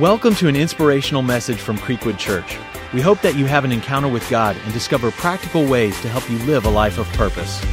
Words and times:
Welcome 0.00 0.34
to 0.36 0.48
an 0.48 0.56
inspirational 0.56 1.22
message 1.22 1.58
from 1.58 1.78
Creekwood 1.78 2.18
Church. 2.18 2.58
We 2.92 3.00
hope 3.00 3.20
that 3.20 3.36
you 3.36 3.46
have 3.46 3.64
an 3.64 3.70
encounter 3.70 4.08
with 4.08 4.28
God 4.28 4.56
and 4.64 4.72
discover 4.72 5.12
practical 5.12 5.64
ways 5.64 6.00
to 6.00 6.08
help 6.08 6.28
you 6.28 6.36
live 6.38 6.64
a 6.64 6.68
life 6.68 6.98
of 6.98 7.06
purpose. 7.12 7.64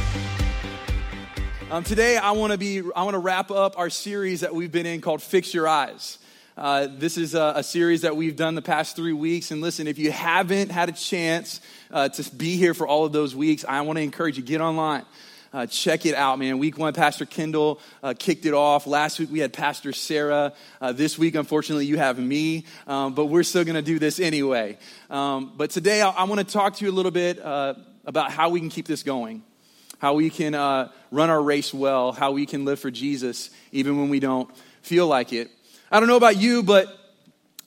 Um, 1.68 1.82
today, 1.82 2.18
I 2.18 2.30
want 2.30 2.52
to 2.52 2.58
be 2.58 2.80
I 2.94 3.02
want 3.02 3.14
to 3.14 3.18
wrap 3.18 3.50
up 3.50 3.76
our 3.76 3.90
series 3.90 4.42
that 4.42 4.54
we've 4.54 4.70
been 4.70 4.86
in 4.86 5.00
called 5.00 5.20
"Fix 5.20 5.52
Your 5.52 5.66
Eyes." 5.66 6.18
Uh, 6.56 6.86
this 6.96 7.18
is 7.18 7.34
a, 7.34 7.54
a, 7.56 7.62
series 7.64 8.02
that 8.02 8.14
we've 8.14 8.36
done 8.36 8.54
the 8.54 8.62
past 8.62 8.94
three 8.94 9.14
weeks. 9.14 9.50
And 9.50 9.60
listen, 9.60 9.88
if 9.88 9.98
you 9.98 10.12
haven't 10.12 10.70
had 10.70 10.90
a 10.90 10.92
chance 10.92 11.60
uh, 11.90 12.08
to 12.10 12.36
be 12.36 12.56
here 12.56 12.72
for 12.72 12.86
all 12.86 13.04
of 13.04 13.10
those 13.10 13.34
weeks, 13.34 13.64
I 13.68 13.80
want 13.80 13.96
to 13.96 14.02
encourage 14.02 14.36
you 14.36 14.44
get 14.44 14.60
online. 14.60 15.04
Uh, 15.52 15.66
check 15.66 16.06
it 16.06 16.14
out, 16.14 16.38
man. 16.38 16.58
Week 16.58 16.78
one, 16.78 16.94
Pastor 16.94 17.26
Kendall 17.26 17.78
uh, 18.02 18.14
kicked 18.18 18.46
it 18.46 18.54
off. 18.54 18.86
Last 18.86 19.18
week, 19.18 19.30
we 19.30 19.38
had 19.38 19.52
Pastor 19.52 19.92
Sarah. 19.92 20.54
Uh, 20.80 20.92
this 20.92 21.18
week, 21.18 21.34
unfortunately, 21.34 21.84
you 21.84 21.98
have 21.98 22.18
me, 22.18 22.64
um, 22.86 23.12
but 23.12 23.26
we're 23.26 23.42
still 23.42 23.62
going 23.62 23.74
to 23.74 23.82
do 23.82 23.98
this 23.98 24.18
anyway. 24.18 24.78
Um, 25.10 25.52
but 25.54 25.68
today, 25.68 26.00
I, 26.00 26.08
I 26.08 26.24
want 26.24 26.38
to 26.38 26.46
talk 26.46 26.76
to 26.76 26.84
you 26.86 26.90
a 26.90 26.94
little 26.94 27.10
bit 27.10 27.38
uh, 27.38 27.74
about 28.06 28.32
how 28.32 28.48
we 28.48 28.60
can 28.60 28.70
keep 28.70 28.86
this 28.86 29.02
going, 29.02 29.42
how 29.98 30.14
we 30.14 30.30
can 30.30 30.54
uh, 30.54 30.90
run 31.10 31.28
our 31.28 31.42
race 31.42 31.74
well, 31.74 32.12
how 32.12 32.32
we 32.32 32.46
can 32.46 32.64
live 32.64 32.80
for 32.80 32.90
Jesus 32.90 33.50
even 33.72 33.98
when 33.98 34.08
we 34.08 34.20
don't 34.20 34.48
feel 34.80 35.06
like 35.06 35.34
it. 35.34 35.50
I 35.90 36.00
don't 36.00 36.08
know 36.08 36.16
about 36.16 36.38
you, 36.38 36.62
but 36.62 36.86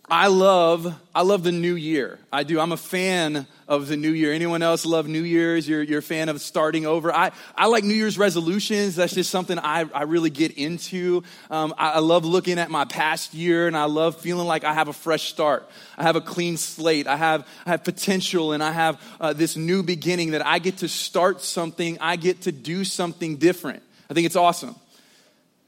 I 0.10 0.26
love, 0.28 0.92
I 1.14 1.22
love 1.22 1.44
the 1.44 1.52
new 1.52 1.76
year. 1.76 2.18
I 2.34 2.42
do. 2.42 2.60
I'm 2.60 2.72
a 2.72 2.78
fan 2.78 3.46
of 3.68 3.88
the 3.88 3.98
new 3.98 4.12
year. 4.12 4.32
Anyone 4.32 4.62
else 4.62 4.86
love 4.86 5.08
New 5.08 5.24
Year's? 5.24 5.68
You're, 5.68 5.82
you're 5.82 6.00
a 6.00 6.04
fan 6.04 6.30
of 6.30 6.40
starting 6.40 6.86
over? 6.86 7.14
I, 7.14 7.32
I 7.56 7.66
like 7.66 7.84
New 7.84 7.96
Year's 7.96 8.18
resolutions. 8.18 8.96
That's 8.96 9.14
just 9.14 9.32
something 9.32 9.58
I, 9.58 9.86
I 9.94 10.04
really 10.04 10.30
get 10.30 10.52
into. 10.58 11.24
Um, 11.50 11.74
I, 11.78 11.94
I 11.94 12.00
love 12.00 12.26
looking 12.26 12.60
at 12.60 12.70
my 12.70 12.86
past 12.86 13.34
year 13.34 13.68
and 13.68 13.76
I 13.76 13.86
love 13.86 14.18
feeling 14.20 14.48
like 14.48 14.64
I 14.64 14.74
have 14.74 14.88
a 14.88 14.94
fresh 14.94 15.30
start. 15.30 15.68
I 15.98 16.04
have 16.04 16.16
a 16.16 16.22
clean 16.22 16.58
slate. 16.58 17.08
I 17.08 17.16
have, 17.16 17.48
I 17.66 17.72
have 17.72 17.84
potential 17.84 18.52
and 18.52 18.64
I 18.64 18.72
have 18.72 19.02
uh, 19.20 19.34
this 19.34 19.56
new 19.56 19.82
beginning 19.82 20.32
that 20.32 20.46
I 20.46 20.60
get 20.60 20.78
to 20.78 20.88
start 20.88 21.42
something. 21.42 21.98
I 22.00 22.18
get 22.18 22.42
to 22.42 22.52
do 22.52 22.84
something 22.84 23.38
different. 23.38 23.82
I 24.10 24.14
think 24.14 24.28
it's 24.28 24.36
awesome. 24.36 24.76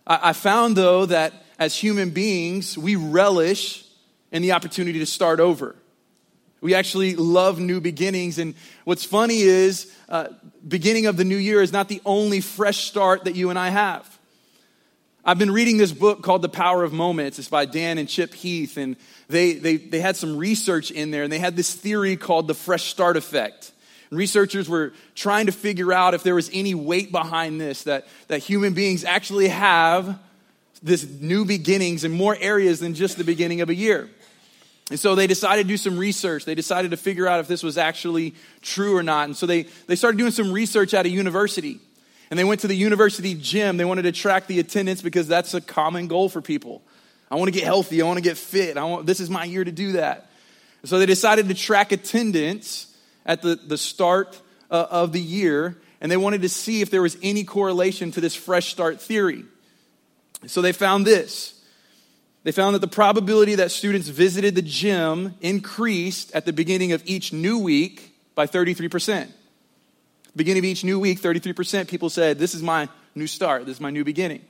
I, 0.05 0.29
I 0.29 0.33
found 0.33 0.75
though 0.75 1.07
that 1.07 1.33
as 1.57 1.75
human 1.75 2.11
beings, 2.11 2.77
we 2.77 2.95
relish 2.95 3.83
in 4.31 4.43
the 4.43 4.51
opportunity 4.51 4.99
to 4.99 5.05
start 5.07 5.39
over. 5.39 5.75
We 6.61 6.73
actually 6.73 7.15
love 7.15 7.59
new 7.59 7.79
beginnings. 7.79 8.39
And 8.39 8.55
what's 8.83 9.03
funny 9.03 9.41
is, 9.41 9.93
uh, 10.09 10.29
beginning 10.67 11.05
of 11.05 11.17
the 11.17 11.23
new 11.23 11.37
year 11.37 11.61
is 11.61 11.71
not 11.71 11.87
the 11.87 12.01
only 12.05 12.41
fresh 12.41 12.85
start 12.85 13.25
that 13.25 13.35
you 13.35 13.49
and 13.49 13.59
I 13.59 13.69
have. 13.69 14.17
I've 15.23 15.37
been 15.37 15.51
reading 15.51 15.77
this 15.77 15.91
book 15.91 16.23
called 16.23 16.41
The 16.41 16.49
Power 16.49 16.83
of 16.83 16.93
Moments. 16.93 17.37
It's 17.37 17.49
by 17.49 17.65
Dan 17.65 17.97
and 17.97 18.07
Chip 18.07 18.33
Heath. 18.33 18.77
And 18.77 18.95
they, 19.27 19.53
they, 19.53 19.75
they 19.75 19.99
had 19.99 20.15
some 20.15 20.37
research 20.37 20.89
in 20.89 21.11
there, 21.11 21.23
and 21.23 21.31
they 21.31 21.39
had 21.39 21.55
this 21.55 21.73
theory 21.73 22.15
called 22.15 22.47
the 22.47 22.53
fresh 22.53 22.85
start 22.85 23.17
effect. 23.17 23.73
Researchers 24.09 24.69
were 24.69 24.93
trying 25.15 25.47
to 25.47 25.51
figure 25.51 25.91
out 25.91 26.13
if 26.13 26.23
there 26.23 26.35
was 26.35 26.49
any 26.53 26.73
weight 26.73 27.11
behind 27.11 27.59
this, 27.59 27.83
that, 27.83 28.07
that 28.29 28.39
human 28.39 28.73
beings 28.73 29.03
actually 29.03 29.49
have 29.49 30.17
this 30.81 31.05
new 31.05 31.43
beginnings 31.43 32.05
in 32.05 32.11
more 32.11 32.37
areas 32.39 32.79
than 32.79 32.93
just 32.93 33.17
the 33.17 33.25
beginning 33.25 33.59
of 33.59 33.69
a 33.69 33.75
year. 33.75 34.09
And 34.89 34.99
so 34.99 35.15
they 35.15 35.27
decided 35.27 35.63
to 35.63 35.67
do 35.67 35.77
some 35.77 35.97
research. 35.97 36.45
They 36.45 36.55
decided 36.55 36.91
to 36.91 36.97
figure 36.97 37.27
out 37.27 37.41
if 37.41 37.47
this 37.47 37.61
was 37.61 37.77
actually 37.77 38.35
true 38.61 38.95
or 38.95 39.03
not. 39.03 39.25
And 39.25 39.35
so 39.35 39.45
they, 39.45 39.63
they 39.87 39.95
started 39.95 40.17
doing 40.17 40.31
some 40.31 40.51
research 40.51 40.93
at 40.93 41.05
a 41.05 41.09
university. 41.09 41.79
And 42.29 42.39
they 42.39 42.45
went 42.45 42.61
to 42.61 42.67
the 42.67 42.75
university 42.75 43.35
gym. 43.35 43.77
They 43.77 43.85
wanted 43.85 44.03
to 44.03 44.13
track 44.13 44.47
the 44.47 44.59
attendance 44.59 45.01
because 45.01 45.27
that's 45.27 45.53
a 45.53 45.61
common 45.61 46.07
goal 46.07 46.29
for 46.29 46.41
people. 46.41 46.81
I 47.29 47.35
want 47.35 47.47
to 47.47 47.51
get 47.51 47.65
healthy. 47.65 48.01
I 48.01 48.05
want 48.05 48.17
to 48.17 48.23
get 48.23 48.37
fit. 48.37 48.77
I 48.77 48.85
want, 48.85 49.05
this 49.05 49.19
is 49.19 49.29
my 49.29 49.43
year 49.43 49.63
to 49.63 49.71
do 49.71 49.93
that. 49.93 50.29
And 50.81 50.89
so 50.89 50.99
they 50.99 51.05
decided 51.05 51.49
to 51.49 51.53
track 51.53 51.91
attendance 51.91 52.95
at 53.25 53.41
the, 53.41 53.55
the 53.55 53.77
start 53.77 54.39
uh, 54.71 54.87
of 54.89 55.11
the 55.11 55.21
year. 55.21 55.77
And 55.99 56.09
they 56.09 56.17
wanted 56.17 56.43
to 56.43 56.49
see 56.49 56.81
if 56.81 56.91
there 56.91 57.01
was 57.01 57.17
any 57.21 57.43
correlation 57.43 58.11
to 58.11 58.21
this 58.21 58.35
fresh 58.35 58.71
start 58.71 59.01
theory. 59.01 59.43
So 60.45 60.61
they 60.61 60.71
found 60.71 61.05
this 61.05 61.56
they 62.43 62.51
found 62.51 62.75
that 62.75 62.79
the 62.79 62.87
probability 62.87 63.55
that 63.55 63.71
students 63.71 64.07
visited 64.07 64.55
the 64.55 64.61
gym 64.61 65.35
increased 65.41 66.33
at 66.33 66.45
the 66.45 66.53
beginning 66.53 66.91
of 66.91 67.03
each 67.05 67.33
new 67.33 67.59
week 67.59 68.15
by 68.35 68.47
33%. 68.47 69.29
Beginning 70.35 70.59
of 70.59 70.65
each 70.65 70.83
new 70.83 70.99
week, 70.99 71.19
33% 71.19 71.87
people 71.87 72.09
said, 72.09 72.39
This 72.39 72.53
is 72.53 72.61
my 72.61 72.87
new 73.15 73.27
start, 73.27 73.65
this 73.65 73.77
is 73.77 73.81
my 73.81 73.89
new 73.89 74.03
beginning. 74.03 74.45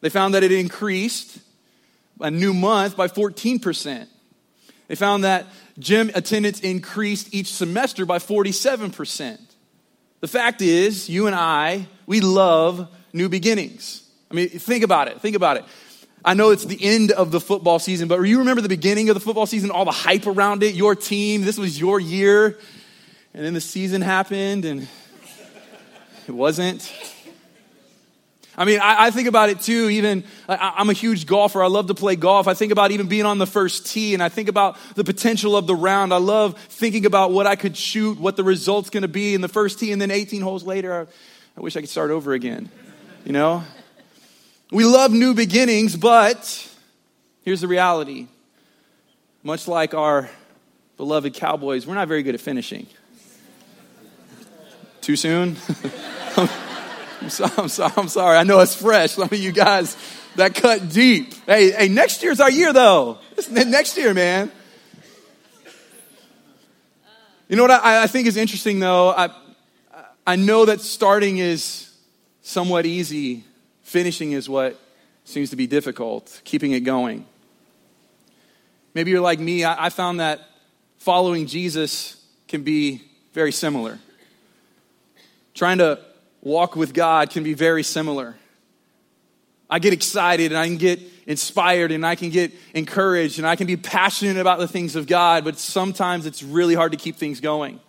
They 0.00 0.10
found 0.10 0.34
that 0.34 0.42
it 0.42 0.52
increased 0.52 1.38
a 2.20 2.30
new 2.30 2.52
month 2.52 2.96
by 2.96 3.08
14%. 3.08 4.06
They 4.88 4.94
found 4.94 5.24
that 5.24 5.46
gym 5.78 6.10
attendance 6.14 6.60
increased 6.60 7.34
each 7.34 7.52
semester 7.52 8.04
by 8.04 8.18
47%. 8.18 9.38
The 10.20 10.28
fact 10.28 10.62
is, 10.62 11.08
you 11.08 11.26
and 11.26 11.34
I, 11.34 11.86
we 12.06 12.20
love 12.20 12.88
new 13.12 13.28
beginnings. 13.28 14.08
I 14.30 14.34
mean, 14.34 14.48
think 14.48 14.84
about 14.84 15.08
it. 15.08 15.20
Think 15.20 15.36
about 15.36 15.56
it. 15.56 15.64
I 16.24 16.34
know 16.34 16.50
it's 16.50 16.64
the 16.64 16.82
end 16.82 17.12
of 17.12 17.30
the 17.30 17.40
football 17.40 17.78
season, 17.78 18.08
but 18.08 18.20
you 18.22 18.38
remember 18.38 18.62
the 18.62 18.68
beginning 18.68 19.10
of 19.10 19.14
the 19.14 19.20
football 19.20 19.46
season, 19.46 19.70
all 19.70 19.84
the 19.84 19.90
hype 19.90 20.26
around 20.26 20.62
it, 20.62 20.74
your 20.74 20.94
team, 20.94 21.42
this 21.42 21.58
was 21.58 21.78
your 21.78 22.00
year. 22.00 22.58
And 23.34 23.44
then 23.44 23.52
the 23.52 23.60
season 23.60 24.00
happened 24.00 24.64
and 24.64 24.88
it 26.26 26.32
wasn't. 26.32 26.90
I 28.56 28.64
mean, 28.64 28.80
I, 28.80 29.06
I 29.06 29.10
think 29.10 29.28
about 29.28 29.50
it 29.50 29.60
too. 29.60 29.90
Even 29.90 30.24
I, 30.48 30.74
I'm 30.78 30.88
a 30.88 30.94
huge 30.94 31.26
golfer. 31.26 31.62
I 31.62 31.66
love 31.66 31.88
to 31.88 31.94
play 31.94 32.16
golf. 32.16 32.46
I 32.48 32.54
think 32.54 32.72
about 32.72 32.92
even 32.92 33.08
being 33.08 33.26
on 33.26 33.38
the 33.38 33.46
first 33.46 33.86
tee, 33.86 34.14
and 34.14 34.22
I 34.22 34.28
think 34.28 34.48
about 34.48 34.78
the 34.94 35.04
potential 35.04 35.56
of 35.56 35.66
the 35.66 35.74
round. 35.74 36.14
I 36.14 36.18
love 36.18 36.58
thinking 36.58 37.04
about 37.04 37.32
what 37.32 37.46
I 37.46 37.56
could 37.56 37.76
shoot, 37.76 38.18
what 38.18 38.36
the 38.36 38.44
result's 38.44 38.90
going 38.90 39.02
to 39.02 39.08
be 39.08 39.34
in 39.34 39.40
the 39.40 39.48
first 39.48 39.80
tee, 39.80 39.90
and 39.90 40.00
then 40.00 40.12
18 40.12 40.40
holes 40.40 40.62
later, 40.62 40.94
I, 40.94 41.58
I 41.58 41.60
wish 41.60 41.76
I 41.76 41.80
could 41.80 41.90
start 41.90 42.12
over 42.12 42.32
again. 42.32 42.70
You 43.24 43.32
know, 43.32 43.64
we 44.74 44.84
love 44.84 45.12
new 45.12 45.34
beginnings, 45.34 45.94
but 45.94 46.68
here's 47.44 47.60
the 47.60 47.68
reality. 47.68 48.26
Much 49.44 49.68
like 49.68 49.94
our 49.94 50.28
beloved 50.96 51.32
Cowboys, 51.34 51.86
we're 51.86 51.94
not 51.94 52.08
very 52.08 52.24
good 52.24 52.34
at 52.34 52.40
finishing. 52.40 52.88
Too 55.00 55.14
soon? 55.14 55.50
I'm, 56.36 57.30
so, 57.30 57.46
I'm, 57.56 57.68
so, 57.68 57.88
I'm 57.96 58.08
sorry. 58.08 58.36
I 58.36 58.42
know 58.42 58.58
it's 58.58 58.74
fresh. 58.74 59.12
Some 59.12 59.28
of 59.30 59.34
you 59.34 59.52
guys, 59.52 59.96
that 60.34 60.56
cut 60.56 60.88
deep. 60.88 61.32
Hey, 61.46 61.70
hey, 61.70 61.88
next 61.88 62.24
year's 62.24 62.40
our 62.40 62.50
year, 62.50 62.72
though. 62.72 63.18
next 63.48 63.96
year, 63.96 64.12
man. 64.12 64.50
You 67.48 67.54
know 67.54 67.62
what 67.62 67.70
I, 67.70 68.02
I 68.02 68.06
think 68.08 68.26
is 68.26 68.36
interesting, 68.36 68.80
though? 68.80 69.10
I, 69.10 69.28
I 70.26 70.34
know 70.34 70.64
that 70.64 70.80
starting 70.80 71.38
is 71.38 71.94
somewhat 72.42 72.86
easy 72.86 73.44
Finishing 73.84 74.32
is 74.32 74.48
what 74.48 74.80
seems 75.24 75.50
to 75.50 75.56
be 75.56 75.66
difficult, 75.66 76.40
keeping 76.44 76.72
it 76.72 76.80
going. 76.80 77.26
Maybe 78.94 79.10
you're 79.10 79.20
like 79.20 79.38
me. 79.38 79.64
I, 79.64 79.90
found 79.90 80.20
that 80.20 80.40
following 80.98 81.46
Jesus 81.46 82.22
can 82.48 82.62
be 82.62 83.02
very 83.32 83.52
similar. 83.52 83.98
Trying 85.54 85.78
to 85.78 86.00
walk 86.40 86.76
with 86.76 86.94
God 86.94 87.30
can 87.30 87.42
be 87.42 87.54
very 87.54 87.82
similar. 87.82 88.36
I 89.68 89.78
get 89.80 89.92
excited 89.92 90.52
and 90.52 90.58
I 90.58 90.66
can 90.66 90.76
get 90.76 91.00
inspired 91.26 91.90
and 91.90 92.06
I 92.06 92.14
can 92.14 92.30
get 92.30 92.52
encouraged 92.74 93.38
and 93.38 93.46
I 93.46 93.56
can 93.56 93.66
be 93.66 93.76
passionate 93.76 94.36
about 94.36 94.60
the 94.60 94.68
things 94.68 94.94
of 94.96 95.06
God, 95.06 95.44
but 95.44 95.58
sometimes 95.58 96.26
it's 96.26 96.42
really 96.42 96.74
hard 96.74 96.92
to 96.92 96.98
keep 96.98 97.16
things 97.16 97.40
going. 97.40 97.80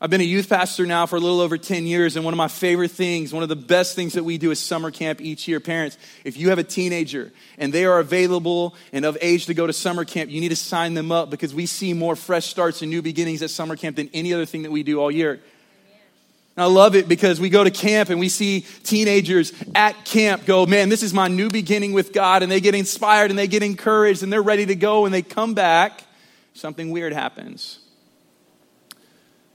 I've 0.00 0.10
been 0.10 0.20
a 0.20 0.24
youth 0.24 0.48
pastor 0.48 0.86
now 0.86 1.06
for 1.06 1.16
a 1.16 1.20
little 1.20 1.40
over 1.40 1.58
10 1.58 1.84
years, 1.84 2.14
and 2.14 2.24
one 2.24 2.32
of 2.32 2.38
my 2.38 2.46
favorite 2.46 2.92
things, 2.92 3.32
one 3.32 3.42
of 3.42 3.48
the 3.48 3.56
best 3.56 3.96
things 3.96 4.12
that 4.12 4.22
we 4.22 4.38
do 4.38 4.52
is 4.52 4.60
summer 4.60 4.92
camp 4.92 5.20
each 5.20 5.48
year. 5.48 5.58
Parents, 5.58 5.98
if 6.22 6.36
you 6.36 6.50
have 6.50 6.58
a 6.60 6.62
teenager 6.62 7.32
and 7.58 7.72
they 7.72 7.84
are 7.84 7.98
available 7.98 8.76
and 8.92 9.04
of 9.04 9.18
age 9.20 9.46
to 9.46 9.54
go 9.54 9.66
to 9.66 9.72
summer 9.72 10.04
camp, 10.04 10.30
you 10.30 10.40
need 10.40 10.50
to 10.50 10.56
sign 10.56 10.94
them 10.94 11.10
up 11.10 11.30
because 11.30 11.52
we 11.52 11.66
see 11.66 11.94
more 11.94 12.14
fresh 12.14 12.46
starts 12.46 12.80
and 12.80 12.92
new 12.92 13.02
beginnings 13.02 13.42
at 13.42 13.50
summer 13.50 13.74
camp 13.74 13.96
than 13.96 14.08
any 14.14 14.32
other 14.32 14.46
thing 14.46 14.62
that 14.62 14.70
we 14.70 14.84
do 14.84 15.00
all 15.00 15.10
year. 15.10 15.40
I 16.56 16.66
love 16.66 16.94
it 16.94 17.08
because 17.08 17.40
we 17.40 17.50
go 17.50 17.64
to 17.64 17.70
camp 17.70 18.08
and 18.08 18.20
we 18.20 18.28
see 18.28 18.60
teenagers 18.84 19.52
at 19.74 20.04
camp 20.04 20.44
go, 20.44 20.64
man, 20.64 20.90
this 20.90 21.02
is 21.02 21.12
my 21.12 21.26
new 21.26 21.48
beginning 21.48 21.92
with 21.92 22.12
God, 22.12 22.44
and 22.44 22.52
they 22.52 22.60
get 22.60 22.76
inspired 22.76 23.30
and 23.30 23.38
they 23.38 23.48
get 23.48 23.64
encouraged 23.64 24.22
and 24.22 24.32
they're 24.32 24.42
ready 24.42 24.66
to 24.66 24.76
go, 24.76 25.06
and 25.06 25.14
they 25.14 25.22
come 25.22 25.54
back. 25.54 26.04
Something 26.54 26.90
weird 26.92 27.12
happens 27.12 27.80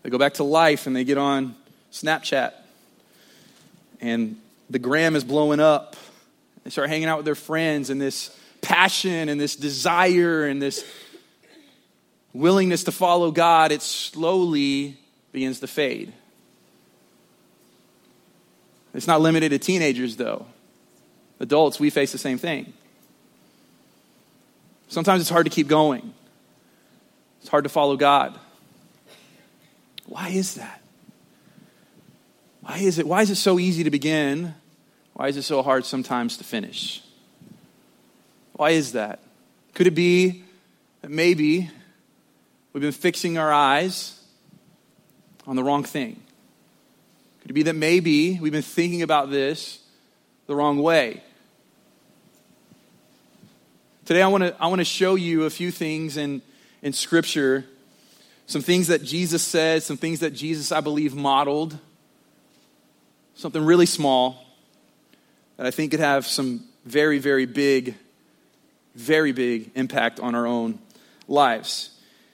they 0.04 0.10
go 0.10 0.18
back 0.18 0.36
to 0.36 0.44
life 0.44 0.86
and 0.86 0.96
they 0.96 1.04
get 1.04 1.18
on 1.18 1.56
Snapchat. 1.92 2.54
And 4.02 4.38
the 4.70 4.80
gram 4.80 5.16
is 5.16 5.24
blowing 5.24 5.60
up. 5.60 5.96
They 6.64 6.70
start 6.70 6.90
hanging 6.90 7.08
out 7.08 7.18
with 7.18 7.26
their 7.26 7.36
friends, 7.36 7.90
and 7.90 8.00
this 8.00 8.38
passion 8.62 9.28
and 9.28 9.40
this 9.40 9.56
desire 9.56 10.46
and 10.46 10.62
this 10.62 10.86
willingness 12.34 12.86
to 12.86 12.92
follow 12.92 13.32
God, 13.32 13.72
it 13.72 13.82
slowly 13.82 14.98
begins 15.32 15.60
to 15.60 15.68
fade. 15.68 16.14
It's 18.94 19.08
not 19.08 19.22
limited 19.22 19.50
to 19.50 19.60
teenagers, 19.60 20.16
though. 20.16 20.46
Adults, 21.40 21.80
we 21.80 21.90
face 21.90 22.12
the 22.12 22.18
same 22.18 22.38
thing. 22.38 22.74
Sometimes 24.88 25.22
it's 25.22 25.30
hard 25.30 25.46
to 25.46 25.50
keep 25.50 25.68
going. 25.68 26.14
It's 27.42 27.50
hard 27.50 27.64
to 27.64 27.70
follow 27.70 27.98
God. 27.98 28.40
Why 30.06 30.30
is 30.30 30.56
that? 30.56 30.82
Why 32.62 32.78
is 32.78 33.00
it? 33.00 33.08
Why 33.08 33.22
is 33.22 33.30
it 33.30 33.36
so 33.36 33.60
easy 33.60 33.84
to 33.84 33.90
begin? 33.90 34.56
Why 35.14 35.28
is 35.28 35.38
it 35.38 35.44
so 35.44 35.62
hard 35.62 35.86
sometimes 35.86 36.38
to 36.38 36.44
finish? 36.44 37.04
Why 38.54 38.72
is 38.72 38.94
that? 38.94 39.20
Could 39.74 39.88
it 39.88 39.92
be 39.92 40.44
that 41.02 41.12
maybe 41.12 41.70
we've 42.72 42.82
been 42.82 42.92
fixing 42.92 43.38
our 43.38 43.52
eyes 43.52 44.20
on 45.46 45.56
the 45.56 45.64
wrong 45.64 45.84
thing? 45.84 46.22
Could 47.42 47.52
it 47.52 47.54
be 47.54 47.64
that 47.64 47.76
maybe 47.76 48.40
we've 48.40 48.52
been 48.52 48.62
thinking 48.62 49.02
about 49.02 49.30
this 49.30 49.80
the 50.48 50.56
wrong 50.56 50.80
way? 50.80 51.22
Today, 54.06 54.22
I 54.22 54.28
want 54.28 54.44
to 54.44 54.56
I 54.62 54.68
want 54.68 54.80
to 54.80 54.86
show 54.86 55.16
you 55.16 55.44
a 55.44 55.50
few 55.50 55.72
things 55.72 56.18
in, 56.18 56.42
in 56.82 56.94
Scripture, 56.94 57.66
some 58.46 58.62
things 58.62 58.88
that 58.88 59.04
Jesus 59.04 59.42
said, 59.42 59.84
some 59.84 59.98
things 59.98 60.20
that 60.20 60.32
Jesus, 60.32 60.72
I 60.72 60.82
believe, 60.82 61.16
modeled, 61.16 61.78
something 63.36 63.64
really 63.64 63.86
small 63.86 64.46
that 65.58 65.66
I 65.66 65.72
think 65.72 65.92
could 65.92 66.00
have 66.00 66.28
some 66.28 66.66
very, 66.86 67.20
very 67.20 67.46
big 67.46 67.96
very 68.96 69.32
big 69.32 69.72
impact 69.76 70.20
on 70.20 70.36
our 70.36 70.46
own 70.46 70.80
lives. 71.28 71.90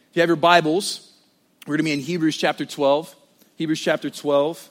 If 0.09 0.17
you 0.17 0.21
have 0.21 0.29
your 0.29 0.35
Bibles, 0.35 1.11
we're 1.65 1.77
going 1.77 1.79
to 1.79 1.83
be 1.83 1.93
in 1.93 1.99
Hebrews 1.99 2.37
chapter 2.37 2.65
12. 2.65 3.15
Hebrews 3.55 3.79
chapter 3.79 4.09
12. 4.09 4.69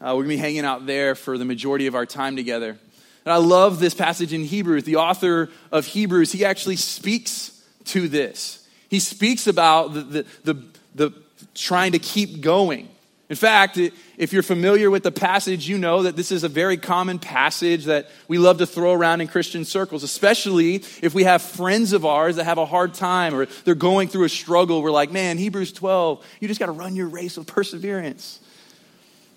Uh, 0.00 0.04
we're 0.04 0.12
going 0.12 0.24
to 0.24 0.28
be 0.28 0.36
hanging 0.36 0.64
out 0.64 0.86
there 0.86 1.14
for 1.14 1.38
the 1.38 1.44
majority 1.44 1.86
of 1.86 1.94
our 1.94 2.06
time 2.06 2.36
together. 2.36 2.78
And 3.24 3.32
I 3.32 3.36
love 3.36 3.80
this 3.80 3.94
passage 3.94 4.32
in 4.32 4.44
Hebrews. 4.44 4.84
The 4.84 4.96
author 4.96 5.50
of 5.70 5.86
Hebrews, 5.86 6.32
he 6.32 6.44
actually 6.44 6.76
speaks 6.76 7.62
to 7.86 8.08
this. 8.08 8.66
He 8.88 8.98
speaks 8.98 9.46
about 9.46 9.94
the, 9.94 10.00
the, 10.00 10.26
the, 10.44 10.54
the 10.94 11.12
trying 11.54 11.92
to 11.92 11.98
keep 11.98 12.40
going. 12.40 12.88
In 13.30 13.36
fact, 13.36 13.78
if 13.78 14.32
you're 14.32 14.42
familiar 14.42 14.90
with 14.90 15.04
the 15.04 15.12
passage, 15.12 15.68
you 15.68 15.78
know 15.78 16.02
that 16.02 16.16
this 16.16 16.32
is 16.32 16.42
a 16.42 16.48
very 16.48 16.76
common 16.76 17.20
passage 17.20 17.84
that 17.84 18.10
we 18.26 18.38
love 18.38 18.58
to 18.58 18.66
throw 18.66 18.92
around 18.92 19.20
in 19.20 19.28
Christian 19.28 19.64
circles, 19.64 20.02
especially 20.02 20.82
if 21.00 21.14
we 21.14 21.22
have 21.22 21.40
friends 21.40 21.92
of 21.92 22.04
ours 22.04 22.36
that 22.36 22.44
have 22.44 22.58
a 22.58 22.66
hard 22.66 22.92
time 22.92 23.32
or 23.32 23.46
they're 23.64 23.76
going 23.76 24.08
through 24.08 24.24
a 24.24 24.28
struggle. 24.28 24.82
We're 24.82 24.90
like, 24.90 25.12
man, 25.12 25.38
Hebrews 25.38 25.70
12, 25.72 26.26
you 26.40 26.48
just 26.48 26.58
got 26.58 26.66
to 26.66 26.72
run 26.72 26.96
your 26.96 27.06
race 27.06 27.36
with 27.36 27.46
perseverance. 27.46 28.40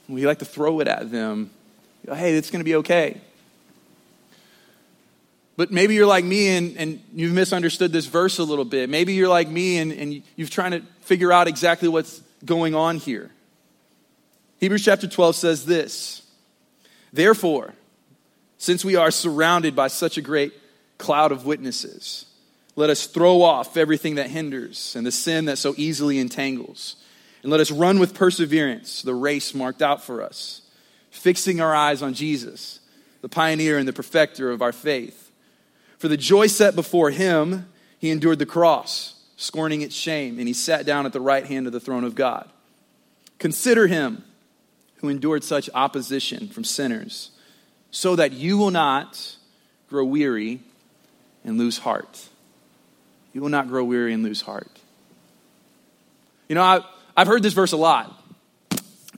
we 0.09 0.25
like 0.25 0.39
to 0.39 0.45
throw 0.45 0.79
it 0.79 0.87
at 0.87 1.11
them. 1.11 1.51
Hey, 2.03 2.33
it's 2.33 2.49
going 2.49 2.61
to 2.61 2.65
be 2.65 2.75
okay. 2.77 3.21
But 5.55 5.71
maybe 5.71 5.93
you're 5.93 6.07
like 6.07 6.25
me 6.25 6.49
and, 6.49 6.77
and 6.77 7.03
you've 7.13 7.33
misunderstood 7.33 7.91
this 7.91 8.07
verse 8.07 8.39
a 8.39 8.43
little 8.43 8.65
bit. 8.65 8.89
Maybe 8.89 9.13
you're 9.13 9.29
like 9.29 9.47
me 9.47 9.77
and, 9.77 9.91
and 9.91 10.23
you've 10.35 10.49
trying 10.49 10.71
to 10.71 10.81
figure 11.01 11.31
out 11.31 11.47
exactly 11.47 11.87
what's 11.87 12.21
going 12.43 12.73
on 12.73 12.97
here. 12.97 13.29
Hebrews 14.59 14.83
chapter 14.83 15.07
12 15.07 15.35
says 15.35 15.65
this 15.65 16.23
Therefore, 17.11 17.73
since 18.57 18.83
we 18.83 18.95
are 18.95 19.11
surrounded 19.11 19.75
by 19.75 19.89
such 19.89 20.17
a 20.17 20.21
great 20.21 20.53
cloud 20.97 21.31
of 21.31 21.45
witnesses, 21.45 22.25
let 22.75 22.89
us 22.89 23.05
throw 23.05 23.41
off 23.41 23.77
everything 23.77 24.15
that 24.15 24.29
hinders 24.29 24.95
and 24.95 25.05
the 25.05 25.11
sin 25.11 25.45
that 25.45 25.57
so 25.57 25.75
easily 25.77 26.17
entangles. 26.17 26.95
And 27.43 27.51
let 27.51 27.59
us 27.59 27.71
run 27.71 27.99
with 27.99 28.15
perseverance 28.15 29.01
the 29.01 29.13
race 29.13 29.53
marked 29.53 29.81
out 29.81 30.01
for 30.01 30.23
us, 30.23 30.61
fixing 31.11 31.59
our 31.59 31.75
eyes 31.75 32.01
on 32.01 32.13
Jesus, 32.13 32.79
the 33.21 33.29
pioneer 33.29 33.77
and 33.77 33.87
the 33.87 33.93
perfecter 33.93 34.49
of 34.49 34.61
our 34.61 34.71
faith. 34.71 35.22
For 36.03 36.09
the 36.09 36.17
joy 36.17 36.47
set 36.47 36.75
before 36.75 37.11
him, 37.11 37.71
he 37.97 38.09
endured 38.09 38.37
the 38.37 38.45
cross, 38.45 39.13
scorning 39.37 39.81
its 39.83 39.95
shame, 39.95 40.37
and 40.37 40.49
he 40.49 40.53
sat 40.53 40.85
down 40.85 41.05
at 41.05 41.13
the 41.13 41.21
right 41.21 41.45
hand 41.45 41.65
of 41.65 41.71
the 41.71 41.79
throne 41.79 42.03
of 42.03 42.13
God. 42.13 42.49
Consider 43.39 43.87
him 43.87 44.21
who 44.97 45.07
endured 45.07 45.45
such 45.45 45.69
opposition 45.73 46.49
from 46.49 46.65
sinners, 46.65 47.31
so 47.89 48.17
that 48.17 48.33
you 48.33 48.57
will 48.57 48.69
not 48.69 49.37
grow 49.87 50.03
weary 50.03 50.59
and 51.45 51.57
lose 51.57 51.77
heart. 51.77 52.27
You 53.31 53.39
will 53.39 53.47
not 53.47 53.69
grow 53.69 53.85
weary 53.85 54.11
and 54.13 54.23
lose 54.23 54.41
heart. 54.41 54.81
You 56.49 56.55
know, 56.55 56.63
I, 56.63 56.81
I've 57.15 57.27
heard 57.27 57.43
this 57.43 57.53
verse 57.53 57.71
a 57.71 57.77
lot. 57.77 58.13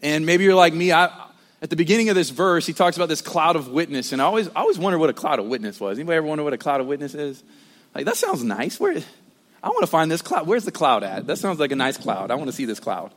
And 0.04 0.24
maybe 0.24 0.44
you're 0.44 0.54
like 0.54 0.76
me. 0.76 0.92
I, 0.92 1.25
at 1.66 1.72
the 1.72 1.76
beginning 1.76 2.10
of 2.10 2.16
this 2.16 2.30
verse, 2.30 2.68
he 2.68 2.74
talks 2.74 2.96
about 2.96 3.10
this 3.10 3.24
cloud 3.24 3.56
of 3.56 3.70
witness. 3.70 4.12
And 4.12 4.22
I 4.22 4.26
always, 4.26 4.48
I 4.50 4.60
always 4.60 4.78
wondered 4.78 5.00
what 5.00 5.10
a 5.10 5.14
cloud 5.14 5.40
of 5.40 5.48
witness 5.48 5.80
was. 5.80 5.98
Anybody 5.98 6.18
ever 6.18 6.28
wonder 6.28 6.44
what 6.44 6.54
a 6.54 6.60
cloud 6.60 6.80
of 6.80 6.86
witness 6.86 7.16
is? 7.16 7.44
Like, 7.96 8.06
that 8.06 8.18
sounds 8.18 8.44
nice. 8.44 8.80
Where, 8.80 8.96
I 9.64 9.70
want 9.70 9.82
to 9.82 9.88
find 9.88 10.12
this 10.12 10.22
cloud. 10.22 10.46
Where's 10.46 10.64
the 10.64 10.72
cloud 10.72 11.02
at? 11.02 11.26
That 11.26 11.40
sounds 11.40 11.60
like 11.60 11.72
a 11.72 11.76
nice 11.76 11.98
cloud. 11.98 12.30
I 12.30 12.36
want 12.36 12.50
to 12.50 12.56
see 12.56 12.66
this 12.66 12.80
cloud. 12.80 13.12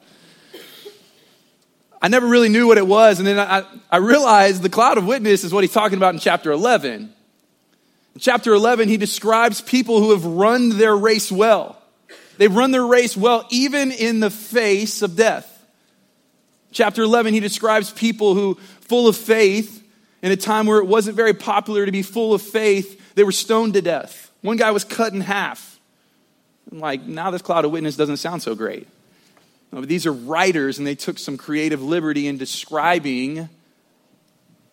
I 2.01 2.09
never 2.09 2.27
really 2.27 2.49
knew 2.49 2.67
what 2.67 2.79
it 2.79 2.87
was. 2.87 3.19
And 3.19 3.29
then 3.29 3.39
I, 3.39 3.65
I 3.91 3.99
realized 3.99 4.63
the 4.63 4.71
cloud 4.71 4.97
of 4.97 5.07
witness 5.07 5.45
is 5.45 5.53
what 5.53 5.63
he's 5.63 5.75
talking 5.75 5.99
about 5.99 6.15
in 6.15 6.21
chapter 6.21 6.51
11. 6.51 7.13
In 8.15 8.19
chapter 8.19 8.55
11, 8.55 8.89
he 8.89 8.97
describes 8.97 9.61
people 9.61 10.01
who 10.01 10.13
have 10.13 10.25
run 10.25 10.71
their 10.71 10.97
race 10.97 11.31
well. 11.31 11.77
They've 12.39 12.57
run 12.57 12.71
their 12.71 12.87
race 12.87 13.15
well, 13.15 13.47
even 13.51 13.93
in 13.93 14.21
the 14.21 14.31
face 14.31 15.03
of 15.03 15.17
death. 15.17 15.57
Chapter 16.71 17.03
11, 17.03 17.35
he 17.35 17.41
describes 17.41 17.91
people 17.91 18.35
who, 18.35 18.55
full 18.81 19.09
of 19.09 19.17
faith, 19.17 19.83
in 20.23 20.33
a 20.33 20.37
time 20.37 20.67
where 20.67 20.79
it 20.79 20.87
wasn't 20.87 21.17
very 21.17 21.35
popular 21.35 21.87
to 21.87 21.93
be 21.93 22.03
full 22.03 22.35
of 22.35 22.43
faith, 22.43 23.15
they 23.15 23.25
were 23.25 23.33
stoned 23.33 23.75
to 23.75 23.83
death. 23.83 24.31
One 24.43 24.57
guy 24.57 24.71
was 24.71 24.85
cut 24.85 25.13
in 25.13 25.21
half. 25.21 25.81
I'm 26.71 26.81
like, 26.81 27.03
now 27.03 27.31
this 27.31 27.43
cloud 27.43 27.65
of 27.65 27.71
witness 27.71 27.97
doesn't 27.97 28.19
sound 28.19 28.43
so 28.43 28.55
great. 28.55 28.87
These 29.73 30.07
are 30.07 30.13
writers, 30.13 30.79
and 30.79 30.87
they 30.87 30.95
took 30.95 31.19
some 31.19 31.37
creative 31.37 31.83
liberty 31.83 32.27
in 32.27 32.37
describing 32.37 33.49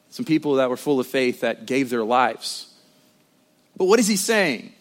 some 0.09 0.25
people 0.25 0.55
that 0.55 0.69
were 0.69 0.77
full 0.77 0.99
of 0.99 1.07
faith 1.07 1.41
that 1.41 1.65
gave 1.65 1.89
their 1.89 2.03
lives. 2.03 2.73
But 3.77 3.85
what 3.85 3.99
is 3.99 4.07
he 4.07 4.15
saying? 4.15 4.73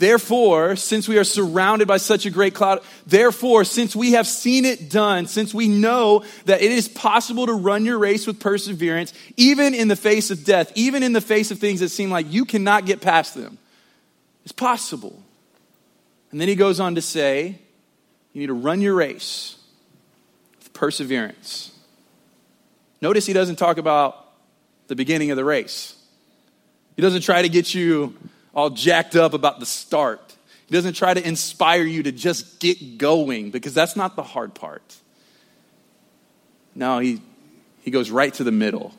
Therefore, 0.00 0.76
since 0.76 1.06
we 1.06 1.18
are 1.18 1.24
surrounded 1.24 1.86
by 1.86 1.98
such 1.98 2.24
a 2.24 2.30
great 2.30 2.54
cloud, 2.54 2.80
therefore, 3.06 3.64
since 3.64 3.94
we 3.94 4.12
have 4.12 4.26
seen 4.26 4.64
it 4.64 4.88
done, 4.88 5.26
since 5.26 5.52
we 5.52 5.68
know 5.68 6.24
that 6.46 6.62
it 6.62 6.72
is 6.72 6.88
possible 6.88 7.44
to 7.44 7.52
run 7.52 7.84
your 7.84 7.98
race 7.98 8.26
with 8.26 8.40
perseverance, 8.40 9.12
even 9.36 9.74
in 9.74 9.88
the 9.88 9.96
face 9.96 10.30
of 10.30 10.42
death, 10.42 10.72
even 10.74 11.02
in 11.02 11.12
the 11.12 11.20
face 11.20 11.50
of 11.50 11.58
things 11.58 11.80
that 11.80 11.90
seem 11.90 12.10
like 12.10 12.32
you 12.32 12.46
cannot 12.46 12.86
get 12.86 13.02
past 13.02 13.34
them, 13.34 13.58
it's 14.42 14.52
possible. 14.52 15.22
And 16.30 16.40
then 16.40 16.48
he 16.48 16.54
goes 16.54 16.80
on 16.80 16.94
to 16.94 17.02
say, 17.02 17.58
you 18.32 18.40
need 18.40 18.46
to 18.46 18.54
run 18.54 18.80
your 18.80 18.94
race 18.94 19.58
with 20.60 20.72
perseverance. 20.72 21.78
Notice 23.02 23.26
he 23.26 23.34
doesn't 23.34 23.56
talk 23.56 23.76
about 23.76 24.32
the 24.86 24.96
beginning 24.96 25.30
of 25.30 25.36
the 25.36 25.44
race. 25.44 25.94
He 26.96 27.02
doesn't 27.02 27.20
try 27.20 27.42
to 27.42 27.50
get 27.50 27.74
you 27.74 28.16
all 28.54 28.70
jacked 28.70 29.16
up 29.16 29.34
about 29.34 29.60
the 29.60 29.66
start. 29.66 30.36
He 30.66 30.74
doesn't 30.74 30.94
try 30.94 31.14
to 31.14 31.26
inspire 31.26 31.82
you 31.82 32.04
to 32.04 32.12
just 32.12 32.60
get 32.60 32.98
going 32.98 33.50
because 33.50 33.74
that's 33.74 33.96
not 33.96 34.16
the 34.16 34.22
hard 34.22 34.54
part. 34.54 34.96
No, 36.74 36.98
he, 37.00 37.20
he 37.82 37.90
goes 37.90 38.10
right 38.10 38.32
to 38.34 38.44
the 38.44 38.52
middle. 38.52 38.94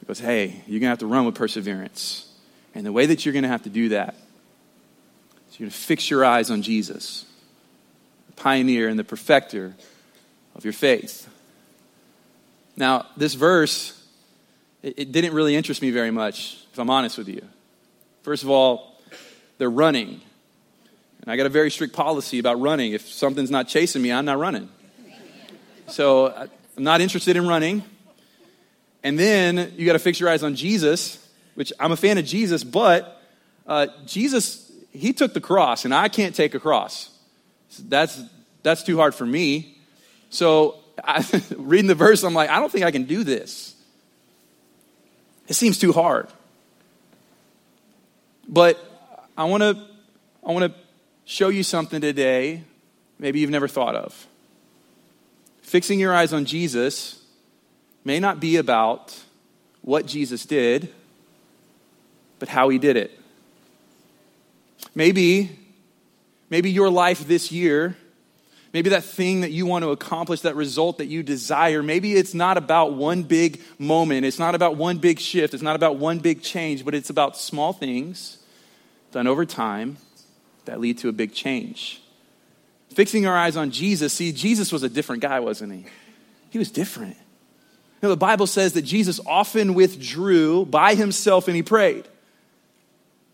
He 0.00 0.06
goes, 0.06 0.18
hey, 0.18 0.62
you're 0.66 0.80
going 0.80 0.82
to 0.82 0.88
have 0.88 0.98
to 0.98 1.06
run 1.06 1.24
with 1.24 1.34
perseverance. 1.34 2.30
And 2.74 2.84
the 2.84 2.92
way 2.92 3.06
that 3.06 3.24
you're 3.24 3.32
going 3.32 3.44
to 3.44 3.48
have 3.48 3.62
to 3.62 3.70
do 3.70 3.88
that 3.90 4.14
is 5.50 5.58
you're 5.58 5.64
going 5.64 5.70
to 5.70 5.76
fix 5.76 6.10
your 6.10 6.24
eyes 6.24 6.50
on 6.50 6.62
Jesus 6.62 7.24
the 8.26 8.32
pioneer 8.34 8.88
and 8.88 8.98
the 8.98 9.04
perfecter 9.04 9.74
of 10.54 10.64
your 10.64 10.74
faith. 10.74 11.28
Now, 12.76 13.06
this 13.16 13.32
verse, 13.34 13.98
it, 14.82 14.98
it 14.98 15.12
didn't 15.12 15.32
really 15.32 15.56
interest 15.56 15.80
me 15.80 15.90
very 15.90 16.10
much, 16.10 16.58
if 16.72 16.78
I'm 16.78 16.90
honest 16.90 17.16
with 17.16 17.28
you. 17.28 17.42
First 18.26 18.42
of 18.42 18.50
all, 18.50 18.92
they're 19.56 19.70
running. 19.70 20.20
And 21.20 21.30
I 21.30 21.36
got 21.36 21.46
a 21.46 21.48
very 21.48 21.70
strict 21.70 21.94
policy 21.94 22.40
about 22.40 22.60
running. 22.60 22.92
If 22.92 23.06
something's 23.06 23.52
not 23.52 23.68
chasing 23.68 24.02
me, 24.02 24.10
I'm 24.10 24.24
not 24.24 24.40
running. 24.40 24.68
So 25.86 26.34
I'm 26.34 26.50
not 26.76 27.00
interested 27.00 27.36
in 27.36 27.46
running. 27.46 27.84
And 29.04 29.16
then 29.16 29.74
you 29.76 29.86
got 29.86 29.92
to 29.92 30.00
fix 30.00 30.18
your 30.18 30.28
eyes 30.28 30.42
on 30.42 30.56
Jesus, 30.56 31.24
which 31.54 31.72
I'm 31.78 31.92
a 31.92 31.96
fan 31.96 32.18
of 32.18 32.24
Jesus, 32.24 32.64
but 32.64 33.22
uh, 33.64 33.86
Jesus, 34.06 34.72
he 34.90 35.12
took 35.12 35.32
the 35.32 35.40
cross, 35.40 35.84
and 35.84 35.94
I 35.94 36.08
can't 36.08 36.34
take 36.34 36.56
a 36.56 36.58
cross. 36.58 37.10
That's, 37.78 38.20
that's 38.64 38.82
too 38.82 38.96
hard 38.96 39.14
for 39.14 39.24
me. 39.24 39.78
So, 40.30 40.80
I, 41.04 41.24
reading 41.56 41.86
the 41.86 41.94
verse, 41.94 42.24
I'm 42.24 42.34
like, 42.34 42.50
I 42.50 42.58
don't 42.58 42.72
think 42.72 42.84
I 42.84 42.90
can 42.90 43.04
do 43.04 43.22
this. 43.22 43.76
It 45.46 45.54
seems 45.54 45.78
too 45.78 45.92
hard. 45.92 46.26
But 48.48 48.78
I 49.36 49.44
want 49.44 49.62
to 49.62 49.76
I 50.46 50.52
want 50.52 50.72
to 50.72 50.80
show 51.24 51.48
you 51.48 51.62
something 51.62 52.00
today 52.00 52.62
maybe 53.18 53.40
you've 53.40 53.50
never 53.50 53.68
thought 53.68 53.94
of. 53.94 54.26
Fixing 55.62 55.98
your 55.98 56.14
eyes 56.14 56.32
on 56.32 56.44
Jesus 56.44 57.22
may 58.04 58.20
not 58.20 58.38
be 58.38 58.56
about 58.56 59.18
what 59.82 60.06
Jesus 60.06 60.46
did, 60.46 60.92
but 62.38 62.48
how 62.48 62.68
he 62.68 62.78
did 62.78 62.96
it. 62.96 63.18
Maybe, 64.94 65.58
maybe 66.50 66.70
your 66.70 66.90
life 66.90 67.26
this 67.26 67.50
year, 67.50 67.96
maybe 68.76 68.90
that 68.90 69.04
thing 69.04 69.40
that 69.40 69.52
you 69.52 69.64
want 69.64 69.84
to 69.84 69.90
accomplish, 69.90 70.42
that 70.42 70.54
result 70.54 70.98
that 70.98 71.06
you 71.06 71.22
desire, 71.22 71.82
maybe 71.82 72.12
it's 72.12 72.34
not 72.34 72.58
about 72.58 72.92
one 72.92 73.22
big 73.22 73.62
moment. 73.78 74.26
It's 74.26 74.38
not 74.38 74.54
about 74.54 74.76
one 74.76 74.98
big 74.98 75.18
shift. 75.18 75.54
It's 75.54 75.62
not 75.62 75.76
about 75.76 75.96
one 75.96 76.18
big 76.18 76.42
change, 76.42 76.84
but 76.84 76.94
it's 76.94 77.08
about 77.08 77.38
small 77.38 77.72
things 77.72 78.36
done 79.12 79.26
over 79.26 79.46
time 79.46 79.96
that 80.66 80.78
lead 80.78 80.98
to 80.98 81.08
a 81.08 81.12
big 81.12 81.32
change. 81.32 82.02
Fixing 82.92 83.26
our 83.26 83.34
eyes 83.34 83.56
on 83.56 83.70
Jesus, 83.70 84.12
see, 84.12 84.30
Jesus 84.30 84.70
was 84.70 84.82
a 84.82 84.90
different 84.90 85.22
guy, 85.22 85.40
wasn't 85.40 85.72
he? 85.72 85.86
He 86.50 86.58
was 86.58 86.70
different. 86.70 87.16
You 87.16 88.02
know, 88.02 88.10
the 88.10 88.18
Bible 88.18 88.46
says 88.46 88.74
that 88.74 88.82
Jesus 88.82 89.18
often 89.24 89.72
withdrew 89.72 90.66
by 90.66 90.96
himself 90.96 91.48
and 91.48 91.56
he 91.56 91.62
prayed. 91.62 92.06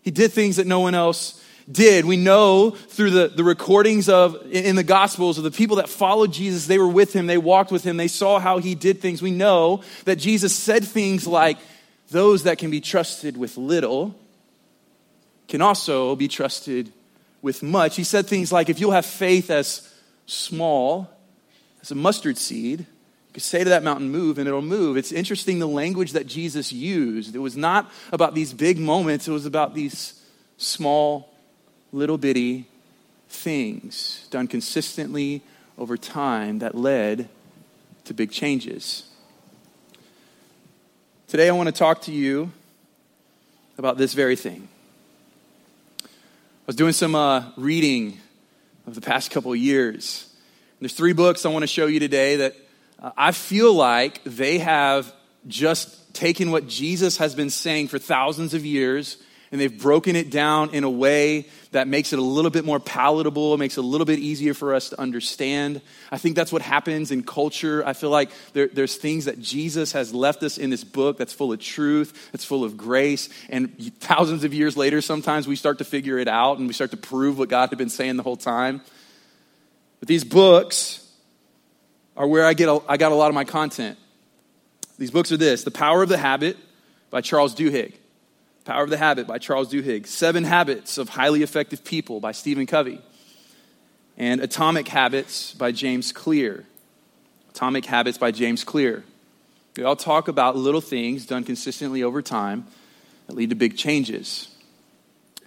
He 0.03 0.11
did 0.11 0.31
things 0.31 0.55
that 0.55 0.67
no 0.67 0.79
one 0.79 0.95
else 0.95 1.42
did. 1.71 2.05
We 2.05 2.17
know 2.17 2.71
through 2.71 3.11
the, 3.11 3.27
the 3.29 3.43
recordings 3.43 4.09
of 4.09 4.35
in 4.51 4.75
the 4.75 4.83
Gospels 4.83 5.37
of 5.37 5.43
the 5.43 5.51
people 5.51 5.77
that 5.77 5.89
followed 5.89 6.33
Jesus, 6.33 6.67
they 6.67 6.77
were 6.77 6.87
with 6.87 7.13
him, 7.13 7.27
they 7.27 7.37
walked 7.37 7.71
with 7.71 7.83
him, 7.83 7.97
they 7.97 8.07
saw 8.07 8.39
how 8.39 8.57
he 8.57 8.75
did 8.75 8.99
things. 8.99 9.21
We 9.21 9.31
know 9.31 9.83
that 10.05 10.17
Jesus 10.17 10.55
said 10.55 10.83
things 10.83 11.25
like, 11.25 11.57
Those 12.09 12.43
that 12.43 12.57
can 12.57 12.69
be 12.69 12.81
trusted 12.81 13.37
with 13.37 13.57
little 13.57 14.15
can 15.47 15.61
also 15.61 16.15
be 16.15 16.27
trusted 16.27 16.91
with 17.41 17.63
much. 17.63 17.95
He 17.95 18.03
said 18.03 18.27
things 18.27 18.51
like, 18.51 18.69
If 18.69 18.79
you'll 18.79 18.91
have 18.91 19.05
faith 19.05 19.49
as 19.49 19.89
small 20.25 21.09
as 21.81 21.91
a 21.91 21.95
mustard 21.95 22.37
seed, 22.37 22.79
you 22.79 23.33
could 23.33 23.43
say 23.43 23.63
to 23.63 23.69
that 23.71 23.83
mountain, 23.83 24.11
move, 24.11 24.37
and 24.37 24.47
it'll 24.47 24.61
move. 24.61 24.95
It's 24.95 25.11
interesting 25.11 25.59
the 25.59 25.67
language 25.67 26.11
that 26.11 26.27
Jesus 26.27 26.71
used. 26.71 27.35
It 27.35 27.39
was 27.39 27.57
not 27.57 27.91
about 28.11 28.35
these 28.35 28.53
big 28.53 28.77
moments, 28.77 29.27
it 29.27 29.31
was 29.31 29.45
about 29.45 29.73
these 29.73 30.21
small 30.57 31.32
little 31.93 32.17
bitty 32.17 32.65
things 33.29 34.27
done 34.31 34.47
consistently 34.47 35.41
over 35.77 35.95
time 35.95 36.59
that 36.59 36.75
led 36.75 37.29
to 38.05 38.13
big 38.13 38.31
changes. 38.31 39.03
Today, 41.27 41.47
I 41.47 41.51
want 41.51 41.67
to 41.67 41.73
talk 41.73 42.01
to 42.03 42.11
you 42.11 42.51
about 43.77 43.97
this 43.97 44.13
very 44.13 44.35
thing. 44.35 44.67
I 46.03 46.07
was 46.67 46.75
doing 46.75 46.93
some 46.93 47.15
uh, 47.15 47.51
reading 47.57 48.17
of 48.85 48.95
the 48.95 49.01
past 49.01 49.31
couple 49.31 49.55
years. 49.55 50.29
There's 50.79 50.93
three 50.93 51.13
books 51.13 51.45
I 51.45 51.49
want 51.49 51.63
to 51.63 51.67
show 51.67 51.85
you 51.85 51.99
today 51.99 52.37
that 52.37 52.55
uh, 53.01 53.11
I 53.15 53.31
feel 53.31 53.73
like 53.73 54.21
they 54.23 54.57
have 54.57 55.13
just 55.47 56.13
taken 56.13 56.51
what 56.51 56.67
Jesus 56.67 57.17
has 57.17 57.35
been 57.35 57.49
saying 57.49 57.87
for 57.87 57.99
thousands 57.99 58.53
of 58.53 58.65
years 58.65 59.17
and 59.53 59.61
they've 59.61 59.79
broken 59.79 60.15
it 60.15 60.31
down 60.31 60.71
in 60.73 60.83
a 60.83 60.89
way 60.89 61.45
that 61.73 61.87
makes 61.87 62.11
it 62.11 62.17
a 62.17 62.23
little 62.23 62.49
bit 62.49 62.65
more 62.65 62.79
palatable, 62.79 63.55
makes 63.55 63.77
it 63.77 63.81
a 63.81 63.85
little 63.85 64.03
bit 64.03 64.17
easier 64.17 64.55
for 64.55 64.73
us 64.73 64.89
to 64.89 64.99
understand. 64.99 65.79
I 66.11 66.17
think 66.17 66.35
that's 66.35 66.51
what 66.51 66.63
happens 66.63 67.11
in 67.11 67.21
culture. 67.21 67.85
I 67.85 67.93
feel 67.93 68.09
like 68.09 68.31
there, 68.53 68.67
there's 68.67 68.95
things 68.95 69.25
that 69.25 69.39
Jesus 69.39 69.91
has 69.91 70.11
left 70.11 70.41
us 70.41 70.57
in 70.57 70.71
this 70.71 70.83
book 70.83 71.19
that's 71.19 71.33
full 71.33 71.53
of 71.53 71.59
truth, 71.59 72.31
that's 72.31 72.43
full 72.43 72.63
of 72.63 72.77
grace, 72.77 73.29
and 73.47 73.93
thousands 73.99 74.43
of 74.43 74.55
years 74.55 74.75
later, 74.75 75.01
sometimes 75.01 75.47
we 75.47 75.55
start 75.55 75.77
to 75.77 75.85
figure 75.85 76.17
it 76.17 76.27
out 76.27 76.57
and 76.57 76.65
we 76.65 76.73
start 76.73 76.89
to 76.89 76.97
prove 76.97 77.37
what 77.37 77.47
God 77.47 77.69
had 77.69 77.77
been 77.77 77.89
saying 77.89 78.17
the 78.17 78.23
whole 78.23 78.35
time. 78.35 78.81
But 79.99 80.07
these 80.07 80.23
books 80.23 81.07
are 82.17 82.25
where 82.25 82.47
I, 82.47 82.55
get 82.55 82.69
a, 82.69 82.81
I 82.89 82.97
got 82.97 83.11
a 83.11 83.15
lot 83.15 83.27
of 83.27 83.35
my 83.35 83.43
content. 83.43 83.99
These 84.97 85.11
books 85.11 85.31
are 85.31 85.37
this 85.37 85.63
The 85.63 85.69
Power 85.69 86.01
of 86.01 86.09
the 86.09 86.17
Habit 86.17 86.57
by 87.11 87.21
Charles 87.21 87.53
Duhigg. 87.53 87.93
Power 88.65 88.83
of 88.83 88.89
the 88.89 88.97
Habit 88.97 89.27
by 89.27 89.39
Charles 89.39 89.71
Duhigg, 89.71 90.07
Seven 90.07 90.45
Habits 90.45 90.97
of 90.97 91.09
Highly 91.09 91.43
Effective 91.43 91.83
People 91.83 92.21
by 92.21 92.31
Stephen 92.31 92.65
Covey, 92.65 93.01
and 94.17 94.39
Atomic 94.39 94.87
Habits 94.87 95.53
by 95.53 95.71
James 95.71 96.13
Clear. 96.13 96.65
Atomic 97.49 97.85
Habits 97.85 98.17
by 98.17 98.31
James 98.31 98.63
Clear. 98.63 99.03
We 99.75 99.83
all 99.83 99.95
talk 99.95 100.27
about 100.27 100.55
little 100.55 100.81
things 100.81 101.25
done 101.25 101.43
consistently 101.43 102.03
over 102.03 102.21
time 102.21 102.65
that 103.27 103.35
lead 103.35 103.49
to 103.49 103.55
big 103.55 103.75
changes. 103.75 104.47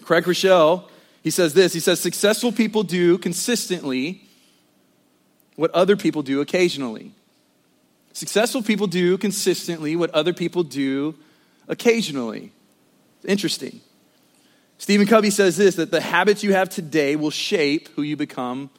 Craig 0.03 0.25
Groeschel, 0.25 0.85
he 1.23 1.31
says 1.31 1.55
this 1.55 1.73
he 1.73 1.81
says, 1.81 1.99
Successful 2.01 2.53
people 2.53 2.83
do 2.83 3.17
consistently 3.19 4.23
what 5.55 5.71
other 5.71 5.97
people 5.97 6.23
do 6.23 6.41
occasionally. 6.41 7.13
Successful 8.13 8.63
people 8.63 8.87
do 8.87 9.17
consistently 9.17 9.97
what 9.97 10.11
other 10.11 10.33
people 10.35 10.63
do 10.63 11.15
occasionally. 11.67 12.53
Interesting. 13.27 13.81
Stephen 14.79 15.07
Covey 15.07 15.31
says 15.31 15.57
this 15.57 15.77
that 15.77 15.91
the 15.91 16.01
habits 16.01 16.43
you 16.43 16.53
have 16.53 16.69
today 16.69 17.17
will 17.17 17.31
shape 17.31 17.89
who 17.97 18.03
you 18.03 18.17
become 18.17 18.71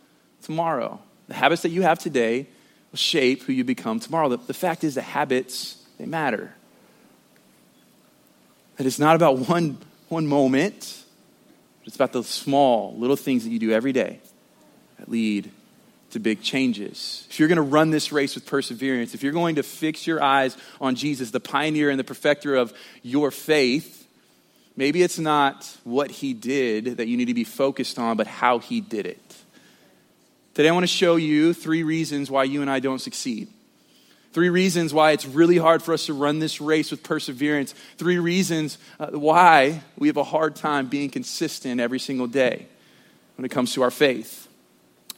tomorrow. 0.44 1.00
The 1.28 1.34
habits 1.34 1.64
that 1.64 1.70
you 1.70 1.82
have 1.82 2.00
today 2.00 2.48
will 2.92 2.98
shape 2.98 3.44
who 3.44 3.54
you 3.54 3.64
become 3.64 4.00
tomorrow. 4.00 4.30
The, 4.30 4.38
the 4.38 4.54
fact 4.54 4.84
is, 4.84 4.96
the 4.96 5.02
habits, 5.02 5.84
they 5.98 6.06
matter. 6.06 6.54
That 8.78 8.86
it's 8.86 9.00
not 9.00 9.16
about 9.16 9.50
one, 9.50 9.78
one 10.08 10.28
moment, 10.28 11.04
it's 11.84 11.96
about 11.96 12.14
the 12.14 12.24
small, 12.24 12.96
little 12.98 13.16
things 13.16 13.44
that 13.44 13.50
you 13.50 13.60
do 13.60 13.72
every 13.72 13.92
day 13.92 14.20
that 15.00 15.10
lead 15.10 15.52
to 16.12 16.20
big 16.20 16.42
changes. 16.42 17.26
If 17.30 17.40
you're 17.40 17.48
going 17.48 17.58
to 17.58 17.62
run 17.62 17.90
this 17.90 18.12
race 18.12 18.36
with 18.36 18.46
perseverance, 18.46 19.14
if 19.14 19.24
you're 19.24 19.34
going 19.34 19.56
to 19.56 19.64
fix 19.64 20.06
your 20.08 20.24
eyes 20.24 20.56
on 20.80 20.96
Jesus, 20.96 21.32
the 21.32 21.40
pioneer 21.40 21.90
and 21.90 22.00
the 22.00 22.04
perfecter 22.04 22.56
of 22.56 22.74
your 23.04 23.32
faith, 23.32 23.97
Maybe 24.78 25.02
it's 25.02 25.18
not 25.18 25.70
what 25.84 26.12
he 26.12 26.34
did 26.34 26.98
that 26.98 27.08
you 27.08 27.18
need 27.18 27.26
to 27.26 27.34
be 27.34 27.44
focused 27.44 27.98
on, 27.98 28.16
but 28.16 28.28
how 28.28 28.60
he 28.60 28.80
did 28.80 29.08
it. 29.08 29.36
Today, 30.54 30.70
I 30.70 30.72
want 30.72 30.84
to 30.84 30.88
show 30.88 31.16
you 31.16 31.54
three 31.54 31.84
reasons 31.84 32.32
why 32.32 32.44
you 32.44 32.62
and 32.62 32.70
I 32.70 32.80
don't 32.80 33.00
succeed. 33.00 33.50
Three 34.34 34.50
reasons 34.50 34.94
why 34.94 35.12
it's 35.12 35.26
really 35.26 35.58
hard 35.58 35.82
for 35.82 35.94
us 35.94 36.06
to 36.06 36.14
run 36.14 36.38
this 36.38 36.62
race 36.62 36.92
with 36.92 37.02
perseverance. 37.02 37.74
Three 37.98 38.20
reasons 38.20 38.78
uh, 39.00 39.08
why 39.08 39.82
we 39.98 40.10
have 40.10 40.18
a 40.18 40.24
hard 40.24 40.56
time 40.56 40.88
being 40.88 41.10
consistent 41.10 41.82
every 41.82 42.00
single 42.00 42.28
day 42.28 42.68
when 43.36 43.46
it 43.46 43.50
comes 43.50 43.74
to 43.74 43.82
our 43.82 43.90
faith. 43.90 44.48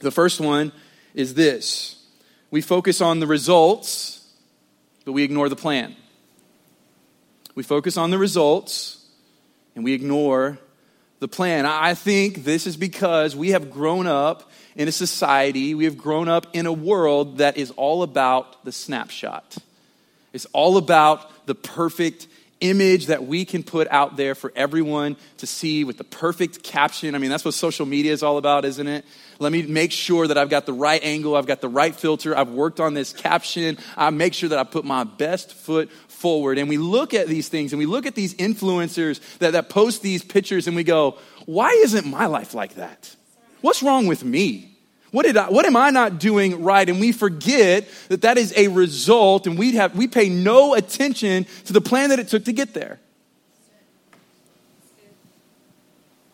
The 0.00 0.10
first 0.10 0.40
one 0.40 0.72
is 1.12 1.34
this 1.34 2.02
we 2.50 2.62
focus 2.62 3.02
on 3.02 3.20
the 3.20 3.26
results, 3.26 4.26
but 5.04 5.12
we 5.12 5.22
ignore 5.22 5.50
the 5.50 5.56
plan. 5.56 5.96
We 7.54 7.62
focus 7.62 7.98
on 7.98 8.10
the 8.10 8.18
results, 8.18 8.99
and 9.74 9.84
we 9.84 9.92
ignore 9.92 10.58
the 11.20 11.28
plan. 11.28 11.66
I 11.66 11.94
think 11.94 12.44
this 12.44 12.66
is 12.66 12.76
because 12.76 13.36
we 13.36 13.50
have 13.50 13.70
grown 13.70 14.06
up 14.06 14.50
in 14.74 14.88
a 14.88 14.92
society, 14.92 15.74
we 15.74 15.84
have 15.84 15.98
grown 15.98 16.28
up 16.28 16.46
in 16.52 16.66
a 16.66 16.72
world 16.72 17.38
that 17.38 17.56
is 17.56 17.70
all 17.72 18.02
about 18.02 18.64
the 18.64 18.72
snapshot. 18.72 19.56
It's 20.32 20.46
all 20.52 20.76
about 20.76 21.46
the 21.46 21.54
perfect 21.54 22.26
image 22.60 23.06
that 23.06 23.24
we 23.24 23.44
can 23.44 23.62
put 23.62 23.88
out 23.88 24.16
there 24.16 24.34
for 24.34 24.52
everyone 24.54 25.16
to 25.38 25.46
see 25.46 25.82
with 25.84 25.98
the 25.98 26.04
perfect 26.04 26.62
caption. 26.62 27.14
I 27.14 27.18
mean, 27.18 27.30
that's 27.30 27.44
what 27.44 27.54
social 27.54 27.86
media 27.86 28.12
is 28.12 28.22
all 28.22 28.36
about, 28.36 28.64
isn't 28.64 28.86
it? 28.86 29.04
Let 29.38 29.52
me 29.52 29.62
make 29.62 29.92
sure 29.92 30.26
that 30.26 30.36
I've 30.36 30.50
got 30.50 30.66
the 30.66 30.74
right 30.74 31.02
angle, 31.02 31.34
I've 31.34 31.46
got 31.46 31.62
the 31.62 31.68
right 31.68 31.94
filter, 31.94 32.36
I've 32.36 32.50
worked 32.50 32.78
on 32.78 32.92
this 32.92 33.12
caption. 33.14 33.78
I 33.96 34.10
make 34.10 34.34
sure 34.34 34.50
that 34.50 34.58
I 34.58 34.64
put 34.64 34.84
my 34.84 35.04
best 35.04 35.54
foot 35.54 35.90
forward. 36.20 36.58
And 36.58 36.68
we 36.68 36.76
look 36.76 37.14
at 37.14 37.26
these 37.26 37.48
things 37.48 37.72
and 37.72 37.78
we 37.78 37.86
look 37.86 38.06
at 38.06 38.14
these 38.14 38.34
influencers 38.34 39.20
that, 39.38 39.52
that 39.52 39.68
post 39.68 40.02
these 40.02 40.22
pictures 40.22 40.66
and 40.66 40.76
we 40.76 40.84
go, 40.84 41.16
why 41.46 41.70
isn't 41.70 42.06
my 42.06 42.26
life 42.26 42.54
like 42.54 42.74
that? 42.74 43.14
What's 43.62 43.82
wrong 43.82 44.06
with 44.06 44.22
me? 44.22 44.70
What, 45.10 45.24
did 45.24 45.36
I, 45.36 45.50
what 45.50 45.66
am 45.66 45.76
I 45.76 45.90
not 45.90 46.20
doing 46.20 46.62
right? 46.62 46.88
And 46.88 47.00
we 47.00 47.12
forget 47.12 47.88
that 48.08 48.22
that 48.22 48.38
is 48.38 48.54
a 48.56 48.68
result, 48.68 49.48
and 49.48 49.58
we, 49.58 49.72
have, 49.72 49.96
we 49.96 50.06
pay 50.06 50.28
no 50.28 50.74
attention 50.74 51.46
to 51.64 51.72
the 51.72 51.80
plan 51.80 52.10
that 52.10 52.20
it 52.20 52.28
took 52.28 52.44
to 52.44 52.52
get 52.52 52.74
there. 52.74 53.00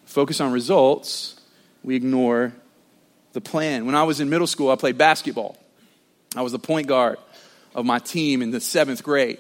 Focus 0.05 0.41
on 0.43 0.53
results, 0.53 1.41
we 1.83 1.97
ignore 1.97 2.53
the 3.33 3.41
plan. 3.41 3.87
When 3.87 3.95
I 3.95 4.03
was 4.03 4.21
in 4.21 4.29
middle 4.29 4.47
school, 4.47 4.71
I 4.71 4.77
played 4.77 4.99
basketball. 4.99 5.57
I 6.35 6.43
was 6.43 6.53
the 6.53 6.59
point 6.59 6.87
guard 6.87 7.19
of 7.75 7.87
my 7.87 7.99
team 7.99 8.43
in 8.43 8.51
the 8.51 8.61
seventh 8.61 9.03
grade. 9.03 9.39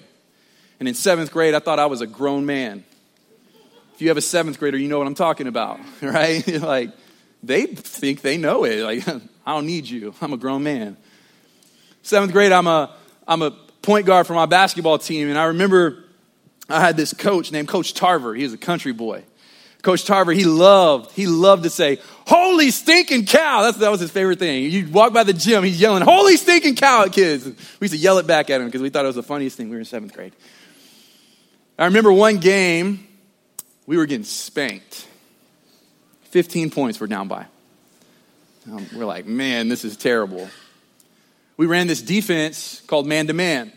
And 0.78 0.88
in 0.88 0.94
seventh 0.94 1.32
grade, 1.32 1.54
I 1.54 1.58
thought 1.58 1.78
I 1.78 1.86
was 1.86 2.00
a 2.00 2.06
grown 2.06 2.46
man. 2.46 2.84
If 3.94 4.02
you 4.02 4.08
have 4.08 4.18
a 4.18 4.22
seventh 4.22 4.58
grader, 4.58 4.76
you 4.76 4.88
know 4.88 4.98
what 4.98 5.06
I'm 5.06 5.14
talking 5.14 5.46
about, 5.46 5.80
right? 6.02 6.46
like, 6.60 6.90
they 7.42 7.66
think 7.66 8.20
they 8.20 8.36
know 8.36 8.64
it. 8.64 8.82
Like, 8.82 9.08
I 9.46 9.54
don't 9.54 9.66
need 9.66 9.88
you. 9.88 10.14
I'm 10.20 10.32
a 10.32 10.36
grown 10.36 10.62
man. 10.62 10.96
Seventh 12.02 12.32
grade, 12.32 12.52
I'm 12.52 12.66
a, 12.66 12.94
I'm 13.26 13.42
a 13.42 13.52
point 13.82 14.06
guard 14.06 14.26
for 14.26 14.34
my 14.34 14.46
basketball 14.46 14.98
team. 14.98 15.28
And 15.28 15.38
I 15.38 15.44
remember 15.44 16.04
I 16.68 16.80
had 16.80 16.96
this 16.96 17.12
coach 17.14 17.52
named 17.52 17.68
Coach 17.68 17.94
Tarver. 17.94 18.34
He 18.34 18.42
was 18.42 18.52
a 18.52 18.58
country 18.58 18.92
boy. 18.92 19.24
Coach 19.82 20.04
Tarver, 20.04 20.32
he 20.32 20.44
loved, 20.44 21.12
he 21.12 21.28
loved 21.28 21.62
to 21.62 21.70
say, 21.70 22.00
holy 22.26 22.72
stinking 22.72 23.24
cow. 23.24 23.62
That's, 23.62 23.78
that 23.78 23.90
was 23.90 24.00
his 24.00 24.10
favorite 24.10 24.40
thing. 24.40 24.64
You 24.64 24.88
walk 24.90 25.12
by 25.12 25.22
the 25.22 25.32
gym, 25.32 25.62
he's 25.62 25.80
yelling, 25.80 26.02
holy 26.02 26.36
stinking 26.36 26.74
cow 26.74 27.04
at 27.04 27.12
kids. 27.12 27.44
We 27.44 27.84
used 27.84 27.94
to 27.94 27.98
yell 27.98 28.18
it 28.18 28.26
back 28.26 28.50
at 28.50 28.60
him 28.60 28.66
because 28.66 28.82
we 28.82 28.88
thought 28.90 29.04
it 29.04 29.08
was 29.08 29.16
the 29.16 29.22
funniest 29.22 29.56
thing. 29.56 29.68
We 29.68 29.76
were 29.76 29.80
in 29.80 29.84
seventh 29.84 30.12
grade. 30.12 30.32
I 31.78 31.84
remember 31.84 32.10
one 32.10 32.38
game, 32.38 33.06
we 33.86 33.98
were 33.98 34.06
getting 34.06 34.24
spanked. 34.24 35.06
15 36.24 36.70
points 36.70 36.98
we're 37.00 37.06
down 37.06 37.28
by. 37.28 37.46
Um, 38.70 38.86
we're 38.94 39.04
like, 39.04 39.26
man, 39.26 39.68
this 39.68 39.84
is 39.84 39.96
terrible. 39.96 40.48
We 41.56 41.66
ran 41.66 41.86
this 41.86 42.00
defense 42.00 42.80
called 42.86 43.06
man 43.06 43.26
to 43.26 43.34
man. 43.34 43.72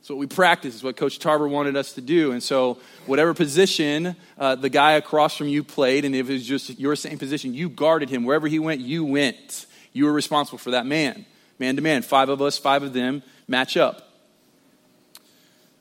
It's 0.00 0.08
what 0.08 0.18
we 0.18 0.26
practiced, 0.26 0.76
It's 0.76 0.84
what 0.84 0.96
Coach 0.96 1.18
Tarver 1.18 1.48
wanted 1.48 1.76
us 1.76 1.92
to 1.94 2.00
do. 2.00 2.32
And 2.32 2.42
so, 2.42 2.78
whatever 3.04 3.34
position 3.34 4.16
uh, 4.38 4.54
the 4.54 4.70
guy 4.70 4.92
across 4.92 5.36
from 5.36 5.48
you 5.48 5.62
played, 5.62 6.04
and 6.04 6.14
if 6.14 6.30
it 6.30 6.32
was 6.32 6.46
just 6.46 6.78
your 6.78 6.96
same 6.96 7.18
position, 7.18 7.52
you 7.52 7.68
guarded 7.68 8.08
him. 8.08 8.24
Wherever 8.24 8.46
he 8.46 8.58
went, 8.58 8.80
you 8.80 9.04
went. 9.04 9.66
You 9.92 10.06
were 10.06 10.12
responsible 10.12 10.58
for 10.58 10.70
that 10.70 10.86
man. 10.86 11.26
Man 11.58 11.76
to 11.76 11.82
man. 11.82 12.02
Five 12.02 12.28
of 12.28 12.40
us, 12.40 12.56
five 12.56 12.82
of 12.82 12.92
them 12.92 13.22
match 13.48 13.76
up. 13.76 14.08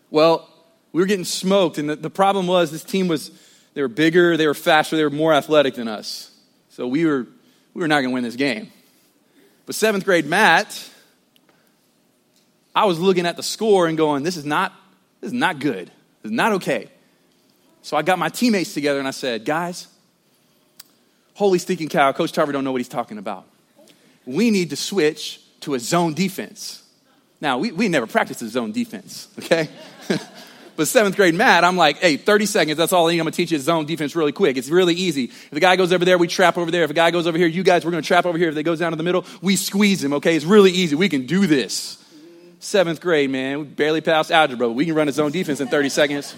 Well, 0.09 0.49
we 0.91 1.01
were 1.01 1.07
getting 1.07 1.25
smoked, 1.25 1.77
and 1.77 1.89
the, 1.89 1.95
the 1.95 2.09
problem 2.09 2.47
was 2.47 2.71
this 2.71 2.83
team 2.83 3.07
was, 3.07 3.31
they 3.73 3.81
were 3.81 3.87
bigger, 3.87 4.37
they 4.37 4.47
were 4.47 4.53
faster, 4.53 4.95
they 4.95 5.03
were 5.03 5.09
more 5.09 5.33
athletic 5.33 5.75
than 5.75 5.87
us. 5.87 6.31
So 6.69 6.87
we 6.87 7.05
were, 7.05 7.27
we 7.73 7.81
were 7.81 7.87
not 7.87 8.01
going 8.01 8.09
to 8.09 8.13
win 8.13 8.23
this 8.23 8.35
game. 8.35 8.71
But 9.65 9.75
seventh 9.75 10.05
grade 10.05 10.25
Matt, 10.25 10.89
I 12.73 12.85
was 12.85 12.99
looking 12.99 13.25
at 13.25 13.35
the 13.35 13.43
score 13.43 13.87
and 13.87 13.97
going, 13.97 14.23
this 14.23 14.37
is 14.37 14.45
not, 14.45 14.73
this 15.19 15.29
is 15.29 15.33
not 15.33 15.59
good. 15.59 15.87
This 16.21 16.31
is 16.31 16.31
not 16.31 16.53
okay. 16.53 16.89
So 17.81 17.97
I 17.97 18.01
got 18.01 18.19
my 18.19 18.29
teammates 18.29 18.73
together 18.73 18.99
and 18.99 19.07
I 19.07 19.11
said, 19.11 19.45
guys, 19.45 19.87
holy 21.33 21.59
stinking 21.59 21.89
cow, 21.89 22.11
Coach 22.11 22.31
Tarver 22.31 22.51
don't 22.51 22.63
know 22.63 22.71
what 22.71 22.79
he's 22.79 22.87
talking 22.87 23.17
about. 23.17 23.45
We 24.25 24.51
need 24.51 24.69
to 24.71 24.75
switch 24.75 25.41
to 25.61 25.73
a 25.73 25.79
zone 25.79 26.13
defense. 26.13 26.83
Now, 27.39 27.57
we, 27.59 27.71
we 27.71 27.87
never 27.87 28.07
practiced 28.07 28.41
a 28.41 28.47
zone 28.47 28.71
defense, 28.71 29.27
okay? 29.39 29.69
but 30.77 30.87
seventh 30.87 31.15
grade 31.15 31.33
Matt, 31.35 31.63
I'm 31.63 31.75
like, 31.75 31.97
hey, 31.97 32.15
30 32.15 32.45
seconds, 32.45 32.77
that's 32.77 32.93
all 32.93 33.07
I 33.07 33.11
need. 33.11 33.19
I'm 33.19 33.25
gonna 33.25 33.31
teach 33.31 33.51
you 33.51 33.59
zone 33.59 33.85
defense 33.85 34.15
really 34.15 34.31
quick. 34.31 34.55
It's 34.55 34.69
really 34.69 34.93
easy. 34.93 35.25
If 35.25 35.49
the 35.49 35.59
guy 35.59 35.75
goes 35.75 35.91
over 35.91 36.05
there, 36.05 36.17
we 36.17 36.27
trap 36.27 36.57
over 36.57 36.71
there. 36.71 36.83
If 36.83 36.91
a 36.91 36.93
guy 36.93 37.11
goes 37.11 37.27
over 37.27 37.37
here, 37.37 37.47
you 37.47 37.63
guys, 37.63 37.83
we're 37.83 37.91
gonna 37.91 38.03
trap 38.03 38.25
over 38.25 38.37
here. 38.37 38.49
If 38.49 38.55
they 38.55 38.63
goes 38.63 38.79
down 38.79 38.91
to 38.91 38.95
the 38.95 39.03
middle, 39.03 39.25
we 39.41 39.55
squeeze 39.55 40.03
him, 40.03 40.13
okay? 40.13 40.35
It's 40.35 40.45
really 40.45 40.71
easy. 40.71 40.95
We 40.95 41.09
can 41.09 41.25
do 41.25 41.47
this 41.47 42.01
seventh 42.59 43.01
grade, 43.01 43.29
man. 43.29 43.59
We 43.59 43.65
barely 43.65 44.01
passed 44.01 44.31
algebra, 44.31 44.67
but 44.67 44.73
we 44.73 44.85
can 44.85 44.95
run 44.95 45.07
a 45.07 45.11
zone 45.11 45.31
defense 45.31 45.59
in 45.59 45.67
30 45.67 45.89
seconds. 45.89 46.35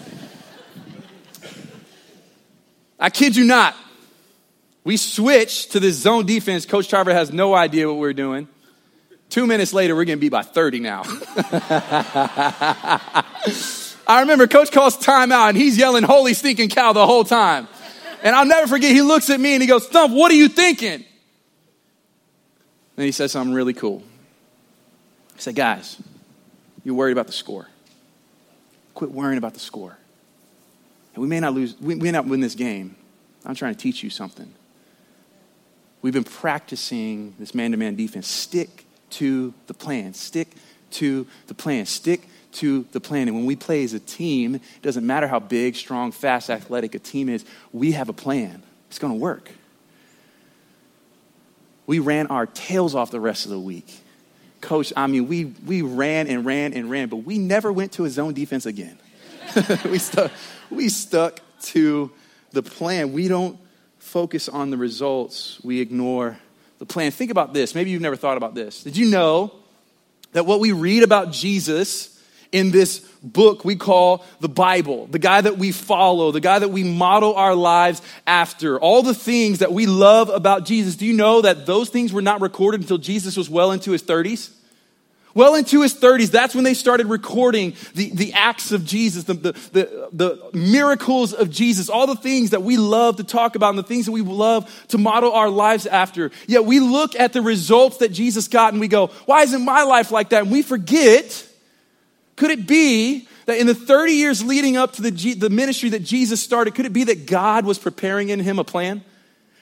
I 2.98 3.10
kid 3.10 3.36
you 3.36 3.44
not. 3.44 3.74
We 4.84 4.96
switched 4.96 5.72
to 5.72 5.80
this 5.80 5.96
zone 5.96 6.26
defense. 6.26 6.66
Coach 6.66 6.88
Tarver 6.88 7.12
has 7.12 7.32
no 7.32 7.54
idea 7.54 7.88
what 7.88 7.96
we're 7.98 8.12
doing. 8.12 8.48
Two 9.30 9.46
minutes 9.46 9.72
later, 9.72 9.94
we're 9.94 10.04
going 10.04 10.18
to 10.18 10.20
be 10.20 10.28
by 10.28 10.42
30 10.42 10.80
now. 10.80 11.04
I 14.10 14.22
remember 14.22 14.48
Coach 14.48 14.72
calls 14.72 14.96
timeout 14.96 15.50
and 15.50 15.56
he's 15.56 15.78
yelling, 15.78 16.02
Holy 16.02 16.34
stinking 16.34 16.70
cow, 16.70 16.92
the 16.92 17.06
whole 17.06 17.22
time. 17.22 17.68
And 18.24 18.34
I'll 18.34 18.44
never 18.44 18.66
forget, 18.66 18.90
he 18.90 19.02
looks 19.02 19.30
at 19.30 19.38
me 19.38 19.52
and 19.52 19.62
he 19.62 19.68
goes, 19.68 19.86
Thump, 19.86 20.12
what 20.12 20.32
are 20.32 20.34
you 20.34 20.48
thinking? 20.48 21.04
And 22.96 23.06
he 23.06 23.12
says 23.12 23.30
something 23.30 23.54
really 23.54 23.72
cool. 23.72 24.02
He 25.36 25.40
said, 25.40 25.54
Guys, 25.54 25.96
you're 26.82 26.96
worried 26.96 27.12
about 27.12 27.28
the 27.28 27.32
score. 27.32 27.68
Quit 28.94 29.12
worrying 29.12 29.38
about 29.38 29.54
the 29.54 29.60
score. 29.60 29.96
And 31.14 31.22
we 31.22 31.28
may 31.28 31.38
not 31.38 31.54
lose, 31.54 31.76
we 31.80 31.94
may 31.94 32.10
not 32.10 32.26
win 32.26 32.40
this 32.40 32.56
game. 32.56 32.96
I'm 33.46 33.54
trying 33.54 33.76
to 33.76 33.80
teach 33.80 34.02
you 34.02 34.10
something. 34.10 34.52
We've 36.02 36.12
been 36.12 36.24
practicing 36.24 37.36
this 37.38 37.54
man 37.54 37.70
to 37.70 37.76
man 37.76 37.94
defense. 37.94 38.26
Stick 38.26 38.86
to 39.10 39.54
the 39.68 39.74
plan. 39.74 40.14
Stick 40.14 40.48
to 40.92 41.26
the 41.46 41.54
plan. 41.54 41.86
Stick 41.86 42.22
to 42.52 42.84
the 42.92 43.00
plan. 43.00 43.28
And 43.28 43.36
when 43.36 43.46
we 43.46 43.56
play 43.56 43.84
as 43.84 43.92
a 43.92 44.00
team, 44.00 44.56
it 44.56 44.82
doesn't 44.82 45.06
matter 45.06 45.28
how 45.28 45.38
big, 45.38 45.76
strong, 45.76 46.12
fast, 46.12 46.50
athletic 46.50 46.94
a 46.94 46.98
team 46.98 47.28
is, 47.28 47.44
we 47.72 47.92
have 47.92 48.08
a 48.08 48.12
plan. 48.12 48.62
It's 48.88 48.98
going 48.98 49.12
to 49.12 49.18
work. 49.18 49.50
We 51.86 51.98
ran 51.98 52.28
our 52.28 52.46
tails 52.46 52.94
off 52.94 53.10
the 53.10 53.20
rest 53.20 53.44
of 53.44 53.50
the 53.50 53.60
week 53.60 53.88
coach, 54.60 54.92
I 54.96 55.06
mean, 55.06 55.28
we, 55.28 55.44
we 55.44 55.82
ran 55.82 56.26
and 56.26 56.44
ran 56.44 56.74
and 56.74 56.90
ran, 56.90 57.08
but 57.08 57.18
we 57.18 57.38
never 57.38 57.72
went 57.72 57.92
to 57.92 58.04
a 58.04 58.10
zone 58.10 58.34
defense 58.34 58.66
again. 58.66 58.98
we, 59.84 59.98
stuck, 59.98 60.30
we 60.70 60.88
stuck 60.88 61.40
to 61.62 62.10
the 62.52 62.62
plan. 62.62 63.12
We 63.12 63.28
don't 63.28 63.58
focus 63.98 64.48
on 64.48 64.70
the 64.70 64.76
results, 64.76 65.60
we 65.62 65.80
ignore 65.80 66.38
the 66.78 66.86
plan. 66.86 67.10
Think 67.10 67.30
about 67.30 67.52
this. 67.52 67.74
Maybe 67.74 67.90
you've 67.90 68.02
never 68.02 68.16
thought 68.16 68.36
about 68.36 68.54
this. 68.54 68.82
Did 68.82 68.96
you 68.96 69.10
know 69.10 69.52
that 70.32 70.46
what 70.46 70.60
we 70.60 70.72
read 70.72 71.02
about 71.02 71.32
Jesus 71.32 72.18
in 72.52 72.70
this 72.70 73.00
book 73.22 73.64
we 73.64 73.76
call 73.76 74.24
the 74.40 74.48
Bible, 74.48 75.06
the 75.06 75.18
guy 75.18 75.40
that 75.40 75.58
we 75.58 75.72
follow, 75.72 76.32
the 76.32 76.40
guy 76.40 76.58
that 76.58 76.70
we 76.70 76.84
model 76.84 77.34
our 77.34 77.54
lives 77.54 78.00
after, 78.26 78.78
all 78.80 79.02
the 79.02 79.14
things 79.14 79.58
that 79.58 79.72
we 79.72 79.86
love 79.86 80.30
about 80.30 80.64
Jesus. 80.64 80.96
Do 80.96 81.06
you 81.06 81.12
know 81.12 81.42
that 81.42 81.66
those 81.66 81.90
things 81.90 82.12
were 82.12 82.22
not 82.22 82.40
recorded 82.40 82.80
until 82.80 82.98
Jesus 82.98 83.36
was 83.36 83.50
well 83.50 83.72
into 83.72 83.92
his 83.92 84.02
30s? 84.02 84.50
Well 85.34 85.54
into 85.54 85.82
his 85.82 85.94
30s, 85.94 86.30
that's 86.30 86.54
when 86.54 86.64
they 86.64 86.74
started 86.74 87.06
recording 87.06 87.74
the, 87.94 88.10
the 88.10 88.32
acts 88.32 88.72
of 88.72 88.84
Jesus, 88.84 89.24
the, 89.24 89.34
the, 89.34 89.52
the, 89.52 90.08
the, 90.12 90.50
miracles 90.52 91.32
of 91.32 91.50
Jesus, 91.50 91.88
all 91.88 92.06
the 92.06 92.16
things 92.16 92.50
that 92.50 92.62
we 92.62 92.76
love 92.76 93.16
to 93.18 93.24
talk 93.24 93.54
about 93.54 93.70
and 93.70 93.78
the 93.78 93.84
things 93.84 94.06
that 94.06 94.12
we 94.12 94.22
love 94.22 94.86
to 94.88 94.98
model 94.98 95.32
our 95.32 95.48
lives 95.48 95.86
after. 95.86 96.32
Yet 96.48 96.64
we 96.64 96.80
look 96.80 97.14
at 97.14 97.32
the 97.32 97.42
results 97.42 97.98
that 97.98 98.10
Jesus 98.10 98.48
got 98.48 98.72
and 98.72 98.80
we 98.80 98.88
go, 98.88 99.08
why 99.26 99.42
isn't 99.42 99.64
my 99.64 99.84
life 99.84 100.10
like 100.10 100.30
that? 100.30 100.42
And 100.42 100.50
we 100.50 100.62
forget, 100.62 101.46
could 102.34 102.50
it 102.50 102.66
be 102.66 103.28
that 103.46 103.58
in 103.58 103.66
the 103.66 103.74
30 103.74 104.12
years 104.12 104.44
leading 104.44 104.76
up 104.76 104.94
to 104.94 105.02
the, 105.02 105.34
the 105.34 105.50
ministry 105.50 105.90
that 105.90 106.02
Jesus 106.02 106.42
started, 106.42 106.74
could 106.74 106.86
it 106.86 106.92
be 106.92 107.04
that 107.04 107.26
God 107.26 107.64
was 107.64 107.78
preparing 107.78 108.30
in 108.30 108.40
him 108.40 108.58
a 108.58 108.64
plan? 108.64 109.04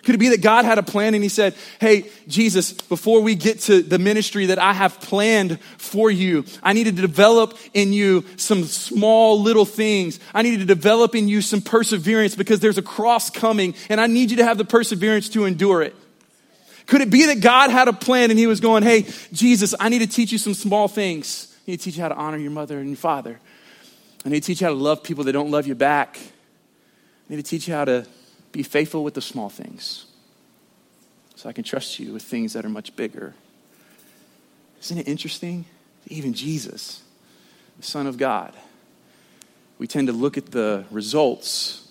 Could 0.08 0.14
it 0.14 0.18
be 0.20 0.30
that 0.30 0.40
God 0.40 0.64
had 0.64 0.78
a 0.78 0.82
plan 0.82 1.12
and 1.12 1.22
He 1.22 1.28
said, 1.28 1.54
Hey, 1.82 2.08
Jesus, 2.26 2.72
before 2.72 3.20
we 3.20 3.34
get 3.34 3.60
to 3.64 3.82
the 3.82 3.98
ministry 3.98 4.46
that 4.46 4.58
I 4.58 4.72
have 4.72 5.02
planned 5.02 5.60
for 5.76 6.10
you, 6.10 6.46
I 6.62 6.72
needed 6.72 6.96
to 6.96 7.02
develop 7.02 7.58
in 7.74 7.92
you 7.92 8.24
some 8.38 8.64
small 8.64 9.38
little 9.38 9.66
things. 9.66 10.18
I 10.32 10.40
needed 10.40 10.60
to 10.60 10.64
develop 10.64 11.14
in 11.14 11.28
you 11.28 11.42
some 11.42 11.60
perseverance 11.60 12.34
because 12.34 12.60
there's 12.60 12.78
a 12.78 12.82
cross 12.82 13.28
coming 13.28 13.74
and 13.90 14.00
I 14.00 14.06
need 14.06 14.30
you 14.30 14.38
to 14.38 14.46
have 14.46 14.56
the 14.56 14.64
perseverance 14.64 15.28
to 15.28 15.44
endure 15.44 15.82
it. 15.82 15.94
Could 16.86 17.02
it 17.02 17.10
be 17.10 17.26
that 17.26 17.42
God 17.42 17.70
had 17.70 17.86
a 17.88 17.92
plan 17.92 18.30
and 18.30 18.38
He 18.38 18.46
was 18.46 18.60
going, 18.60 18.84
Hey, 18.84 19.04
Jesus, 19.34 19.74
I 19.78 19.90
need 19.90 19.98
to 19.98 20.06
teach 20.06 20.32
you 20.32 20.38
some 20.38 20.54
small 20.54 20.88
things. 20.88 21.54
I 21.66 21.72
need 21.72 21.80
to 21.80 21.84
teach 21.84 21.96
you 21.98 22.02
how 22.02 22.08
to 22.08 22.16
honor 22.16 22.38
your 22.38 22.50
mother 22.50 22.78
and 22.78 22.88
your 22.88 22.96
father. 22.96 23.38
I 24.24 24.30
need 24.30 24.42
to 24.42 24.46
teach 24.46 24.62
you 24.62 24.68
how 24.68 24.72
to 24.72 24.78
love 24.78 25.02
people 25.02 25.24
that 25.24 25.32
don't 25.32 25.50
love 25.50 25.66
you 25.66 25.74
back. 25.74 26.18
I 26.18 27.34
need 27.34 27.44
to 27.44 27.50
teach 27.50 27.68
you 27.68 27.74
how 27.74 27.84
to 27.84 28.06
be 28.52 28.62
faithful 28.62 29.04
with 29.04 29.14
the 29.14 29.20
small 29.20 29.48
things 29.48 30.06
so 31.38 31.48
I 31.48 31.52
can 31.52 31.62
trust 31.62 32.00
you 32.00 32.12
with 32.12 32.22
things 32.22 32.54
that 32.54 32.64
are 32.64 32.68
much 32.68 32.96
bigger. 32.96 33.34
Isn't 34.82 34.98
it 34.98 35.06
interesting? 35.06 35.66
Even 36.08 36.32
Jesus, 36.34 37.02
the 37.76 37.84
Son 37.84 38.08
of 38.08 38.16
God, 38.18 38.54
we 39.78 39.86
tend 39.86 40.08
to 40.08 40.12
look 40.12 40.36
at 40.36 40.46
the 40.46 40.84
results. 40.90 41.86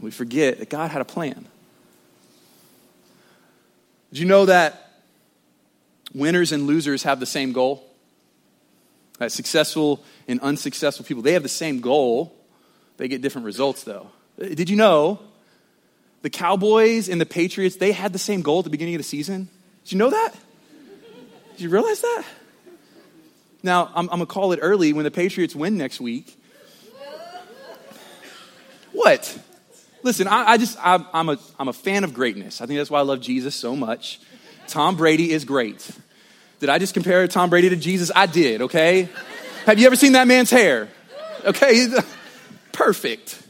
We 0.00 0.12
forget 0.12 0.60
that 0.60 0.70
God 0.70 0.92
had 0.92 1.00
a 1.00 1.04
plan. 1.04 1.46
Did 4.12 4.20
you 4.20 4.26
know 4.26 4.46
that 4.46 4.92
winners 6.14 6.52
and 6.52 6.66
losers 6.66 7.02
have 7.02 7.18
the 7.18 7.26
same 7.26 7.52
goal? 7.52 7.84
That 9.18 9.32
successful 9.32 10.04
and 10.28 10.38
unsuccessful 10.40 11.04
people, 11.04 11.24
they 11.24 11.32
have 11.32 11.42
the 11.42 11.48
same 11.48 11.80
goal. 11.80 12.32
They 12.96 13.08
get 13.08 13.22
different 13.22 13.44
results, 13.44 13.82
though. 13.82 14.10
Did 14.38 14.70
you 14.70 14.76
know 14.76 15.18
the 16.22 16.30
Cowboys 16.30 17.08
and 17.08 17.20
the 17.20 17.26
Patriots, 17.26 17.76
they 17.76 17.92
had 17.92 18.12
the 18.12 18.18
same 18.18 18.42
goal 18.42 18.58
at 18.58 18.64
the 18.64 18.70
beginning 18.70 18.94
of 18.94 18.98
the 18.98 19.04
season. 19.04 19.48
Did 19.84 19.92
you 19.92 19.98
know 19.98 20.10
that? 20.10 20.34
Did 21.52 21.60
you 21.62 21.70
realize 21.70 22.00
that? 22.00 22.24
Now, 23.62 23.86
I'm, 23.94 24.08
I'm 24.10 24.18
going 24.18 24.20
to 24.20 24.26
call 24.26 24.52
it 24.52 24.60
early 24.62 24.92
when 24.92 25.04
the 25.04 25.10
Patriots 25.10 25.54
win 25.54 25.76
next 25.76 26.00
week. 26.00 26.36
What? 28.92 29.38
Listen, 30.02 30.28
I, 30.28 30.52
I 30.52 30.56
just, 30.56 30.78
I, 30.80 31.04
I'm, 31.12 31.28
a, 31.28 31.38
I'm 31.58 31.68
a 31.68 31.72
fan 31.72 32.04
of 32.04 32.14
greatness. 32.14 32.60
I 32.60 32.66
think 32.66 32.78
that's 32.78 32.90
why 32.90 33.00
I 33.00 33.02
love 33.02 33.20
Jesus 33.20 33.54
so 33.54 33.74
much. 33.74 34.20
Tom 34.68 34.96
Brady 34.96 35.32
is 35.32 35.44
great. 35.44 35.90
Did 36.60 36.68
I 36.68 36.78
just 36.78 36.94
compare 36.94 37.26
Tom 37.28 37.50
Brady 37.50 37.68
to 37.70 37.76
Jesus? 37.76 38.10
I 38.14 38.26
did, 38.26 38.62
okay? 38.62 39.08
Have 39.66 39.78
you 39.78 39.86
ever 39.86 39.96
seen 39.96 40.12
that 40.12 40.26
man's 40.26 40.50
hair? 40.50 40.88
Okay, 41.44 41.88
perfect. 42.72 43.40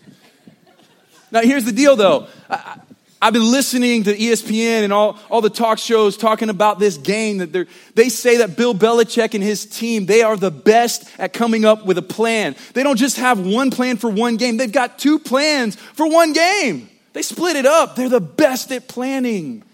Now, 1.30 1.40
here's 1.42 1.64
the 1.64 1.72
deal 1.72 1.96
though. 1.96 2.26
I, 2.48 2.80
have 3.20 3.34
been 3.34 3.50
listening 3.50 4.04
to 4.04 4.16
ESPN 4.16 4.84
and 4.84 4.92
all, 4.92 5.18
all 5.28 5.40
the 5.40 5.50
talk 5.50 5.78
shows 5.78 6.16
talking 6.16 6.50
about 6.50 6.78
this 6.78 6.96
game 6.96 7.38
that 7.38 7.66
they 7.94 8.08
say 8.08 8.38
that 8.38 8.56
Bill 8.56 8.74
Belichick 8.74 9.34
and 9.34 9.42
his 9.42 9.66
team, 9.66 10.06
they 10.06 10.22
are 10.22 10.36
the 10.36 10.52
best 10.52 11.04
at 11.18 11.32
coming 11.32 11.64
up 11.64 11.84
with 11.84 11.98
a 11.98 12.02
plan. 12.02 12.54
They 12.74 12.84
don't 12.84 12.96
just 12.96 13.16
have 13.16 13.44
one 13.44 13.70
plan 13.70 13.96
for 13.96 14.08
one 14.08 14.36
game. 14.36 14.56
They've 14.56 14.70
got 14.70 14.98
two 14.98 15.18
plans 15.18 15.74
for 15.74 16.08
one 16.08 16.32
game. 16.32 16.88
They 17.12 17.22
split 17.22 17.56
it 17.56 17.66
up. 17.66 17.96
They're 17.96 18.08
the 18.08 18.20
best 18.20 18.70
at 18.70 18.86
planning. 18.86 19.64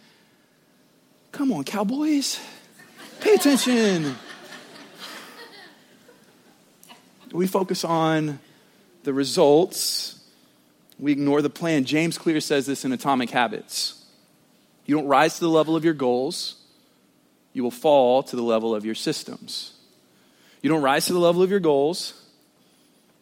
Come 1.32 1.52
on, 1.52 1.64
Cowboys. 1.64 2.40
Pay 3.20 3.34
attention. 3.34 4.16
We 7.32 7.46
focus 7.46 7.84
on 7.84 8.38
the 9.02 9.12
results 9.12 10.23
we 10.98 11.12
ignore 11.12 11.42
the 11.42 11.50
plan. 11.50 11.84
James 11.84 12.18
Clear 12.18 12.40
says 12.40 12.66
this 12.66 12.84
in 12.84 12.92
Atomic 12.92 13.30
Habits. 13.30 14.04
You 14.86 14.96
don't 14.96 15.06
rise 15.06 15.34
to 15.34 15.40
the 15.40 15.50
level 15.50 15.76
of 15.76 15.84
your 15.84 15.94
goals, 15.94 16.56
you 17.52 17.62
will 17.62 17.70
fall 17.70 18.22
to 18.22 18.36
the 18.36 18.42
level 18.42 18.74
of 18.74 18.84
your 18.84 18.94
systems. 18.94 19.72
You 20.60 20.70
don't 20.70 20.82
rise 20.82 21.06
to 21.06 21.12
the 21.12 21.18
level 21.18 21.42
of 21.42 21.50
your 21.50 21.60
goals, 21.60 22.20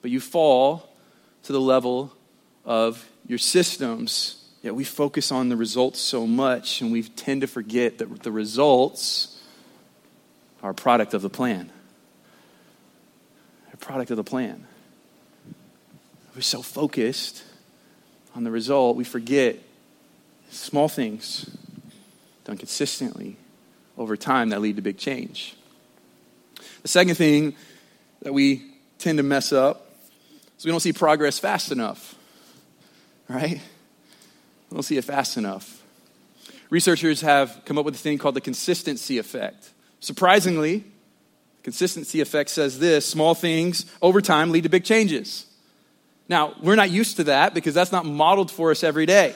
but 0.00 0.10
you 0.10 0.20
fall 0.20 0.88
to 1.44 1.52
the 1.52 1.60
level 1.60 2.12
of 2.64 3.06
your 3.26 3.38
systems. 3.38 4.42
Yet 4.62 4.74
we 4.74 4.84
focus 4.84 5.32
on 5.32 5.48
the 5.48 5.56
results 5.56 6.00
so 6.00 6.26
much, 6.26 6.80
and 6.80 6.92
we 6.92 7.02
tend 7.02 7.40
to 7.40 7.46
forget 7.46 7.98
that 7.98 8.22
the 8.22 8.32
results 8.32 9.40
are 10.62 10.70
a 10.70 10.74
product 10.74 11.14
of 11.14 11.22
the 11.22 11.30
plan. 11.30 11.70
A 13.72 13.76
product 13.76 14.10
of 14.10 14.16
the 14.16 14.24
plan. 14.24 14.66
We're 16.34 16.42
so 16.42 16.62
focused 16.62 17.42
on 18.34 18.44
the 18.44 18.50
result, 18.50 18.96
we 18.96 19.04
forget 19.04 19.56
small 20.50 20.88
things 20.88 21.50
done 22.44 22.56
consistently 22.56 23.36
over 23.96 24.16
time 24.16 24.50
that 24.50 24.60
lead 24.60 24.76
to 24.76 24.82
big 24.82 24.98
change. 24.98 25.56
The 26.82 26.88
second 26.88 27.14
thing 27.14 27.54
that 28.22 28.32
we 28.32 28.62
tend 28.98 29.18
to 29.18 29.22
mess 29.22 29.52
up 29.52 29.86
is 30.58 30.64
we 30.64 30.70
don't 30.70 30.80
see 30.80 30.92
progress 30.92 31.38
fast 31.38 31.72
enough, 31.72 32.14
right? 33.28 33.60
We 34.70 34.74
don't 34.74 34.82
see 34.82 34.96
it 34.96 35.04
fast 35.04 35.36
enough. 35.36 35.82
Researchers 36.70 37.20
have 37.20 37.60
come 37.66 37.76
up 37.78 37.84
with 37.84 37.94
a 37.94 37.98
thing 37.98 38.16
called 38.18 38.34
the 38.34 38.40
consistency 38.40 39.18
effect. 39.18 39.70
Surprisingly, 40.00 40.84
consistency 41.62 42.20
effect 42.20 42.50
says 42.50 42.78
this 42.78 43.06
small 43.06 43.34
things 43.34 43.86
over 44.00 44.20
time 44.20 44.50
lead 44.50 44.62
to 44.62 44.68
big 44.68 44.84
changes. 44.84 45.46
Now, 46.28 46.54
we're 46.62 46.76
not 46.76 46.90
used 46.90 47.16
to 47.16 47.24
that 47.24 47.54
because 47.54 47.74
that's 47.74 47.92
not 47.92 48.04
modeled 48.04 48.50
for 48.50 48.70
us 48.70 48.84
every 48.84 49.06
day. 49.06 49.34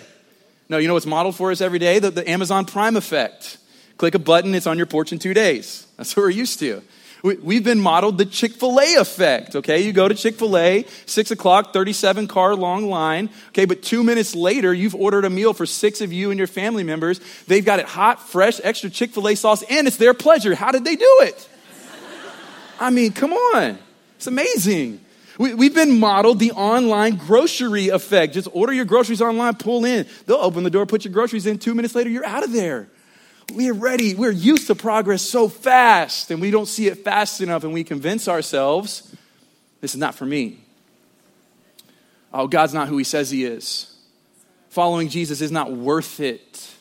No, 0.68 0.79
you 0.79 0.88
know 0.88 0.94
what's 0.94 1.07
modeled 1.07 1.37
for 1.37 1.51
us 1.51 1.61
every 1.61 1.79
day? 1.79 1.99
The, 1.99 2.11
the 2.11 2.29
Amazon 2.29 2.64
Prime 2.64 2.96
effect. 2.96 3.59
Click 3.99 4.14
a 4.14 4.18
button, 4.18 4.55
it's 4.55 4.66
on 4.66 4.77
your 4.77 4.87
porch 4.87 5.12
in 5.12 5.18
two 5.18 5.35
days. 5.35 5.87
That's 5.96 6.16
what 6.16 6.25
we're 6.25 6.31
used 6.31 6.59
to. 6.61 6.83
We, 7.22 7.57
have 7.57 7.64
been 7.64 7.81
modeled 7.81 8.18
the 8.18 8.27
Chick 8.27 8.53
fil 8.53 8.79
A 8.79 8.94
effect, 8.94 9.57
okay? 9.57 9.81
You 9.81 9.92
go 9.92 10.07
to 10.07 10.14
Chick 10.14 10.37
fil 10.37 10.57
A, 10.57 10.85
six 11.07 11.31
o'clock, 11.31 11.72
37 11.72 12.29
car 12.29 12.55
long 12.55 12.88
line, 12.88 13.31
okay? 13.49 13.64
But 13.64 13.83
two 13.83 14.05
minutes 14.05 14.35
later, 14.35 14.72
you've 14.72 14.94
ordered 14.94 15.25
a 15.25 15.31
meal 15.31 15.53
for 15.53 15.66
six 15.66 16.01
of 16.01 16.12
you 16.12 16.31
and 16.31 16.38
your 16.38 16.46
family 16.46 16.85
members. 16.85 17.20
They've 17.49 17.64
got 17.64 17.81
it 17.81 17.87
hot, 17.87 18.20
fresh, 18.20 18.61
extra 18.62 18.90
Chick 18.90 19.11
fil 19.11 19.29
A 19.29 19.35
sauce, 19.35 19.64
and 19.68 19.88
it's 19.88 19.96
their 19.96 20.14
pleasure. 20.14 20.55
How 20.55 20.70
did 20.70 20.85
they 20.85 20.94
do 20.94 21.18
it? 21.22 21.49
I 22.79 22.90
mean, 22.90 23.12
come 23.12 23.33
on. 23.33 23.79
It's 24.16 24.27
amazing. 24.27 25.01
We, 25.38 25.66
have 25.66 25.75
been 25.75 26.01
modeled 26.01 26.38
the 26.38 26.53
online 26.53 27.16
grocery 27.16 27.88
effect. 27.88 28.35
Just 28.35 28.49
order 28.53 28.72
your 28.72 28.87
groceries 28.87 29.20
online, 29.20 29.55
pull 29.55 29.85
in. 29.85 30.07
They'll 30.25 30.37
open 30.37 30.64
the 30.64 30.70
door, 30.70 30.87
put 30.87 31.05
your 31.05 31.12
groceries 31.12 31.46
in. 31.46 31.59
Two 31.59 31.75
minutes 31.75 31.94
later, 31.94 32.09
you're 32.09 32.25
out 32.25 32.42
of 32.42 32.53
there. 32.53 32.88
We 33.55 33.70
are 33.70 33.75
ready. 33.75 34.14
We're 34.14 34.31
used 34.31 34.66
to 34.68 34.75
progress 34.75 35.22
so 35.22 35.49
fast, 35.49 36.31
and 36.31 36.40
we 36.40 36.51
don't 36.51 36.66
see 36.66 36.88
it 36.88 37.05
fast 37.05 37.40
enough, 37.40 37.64
and 37.64 37.72
we 37.72 37.85
convince 37.85 38.29
ourselves 38.29 39.14
this 39.81 39.94
is 39.94 40.01
not 40.01 40.14
for 40.14 40.25
me. 40.25 40.59
Oh, 42.33 42.49
God's 42.49 42.75
not 42.75 42.88
who 42.88 42.96
He 42.96 43.05
says 43.05 43.31
He 43.31 43.44
is. 43.44 43.94
Following 44.70 45.09
Jesus 45.09 45.40
is 45.40 45.53
not 45.53 45.70
worth 45.72 46.18
it. 46.20 46.75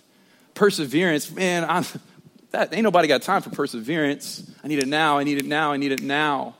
Perseverance, 0.53 1.29
man, 1.29 1.65
I'm, 1.69 1.85
that 2.51 2.73
ain't 2.73 2.83
nobody 2.83 3.07
got 3.07 3.21
time 3.21 3.41
for 3.41 3.49
perseverance. 3.49 4.49
I 4.63 4.67
need 4.67 4.79
it 4.79 4.87
now. 4.87 5.17
I 5.17 5.23
need 5.23 5.37
it 5.37 5.45
now. 5.45 5.71
I 5.71 5.77
need 5.77 5.91
it 5.91 6.01
now. 6.01 6.55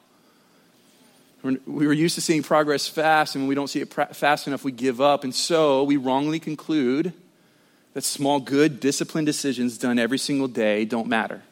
We 1.45 1.85
were 1.85 1.93
used 1.93 2.15
to 2.15 2.21
seeing 2.21 2.41
progress 2.41 2.87
fast, 2.87 3.35
and 3.35 3.43
when 3.43 3.49
we 3.49 3.53
don't 3.53 3.67
see 3.67 3.81
it 3.81 3.93
fast 3.93 4.47
enough, 4.47 4.63
we 4.63 4.71
give 4.71 4.99
up. 4.99 5.23
And 5.23 5.33
so 5.33 5.83
we 5.83 5.95
wrongly 5.95 6.39
conclude 6.39 7.13
that 7.93 8.03
small, 8.03 8.39
good, 8.39 8.79
disciplined 8.79 9.27
decisions 9.27 9.77
done 9.77 9.99
every 9.99 10.17
single 10.17 10.47
day 10.47 10.85
don't 10.85 11.07
matter. 11.07 11.43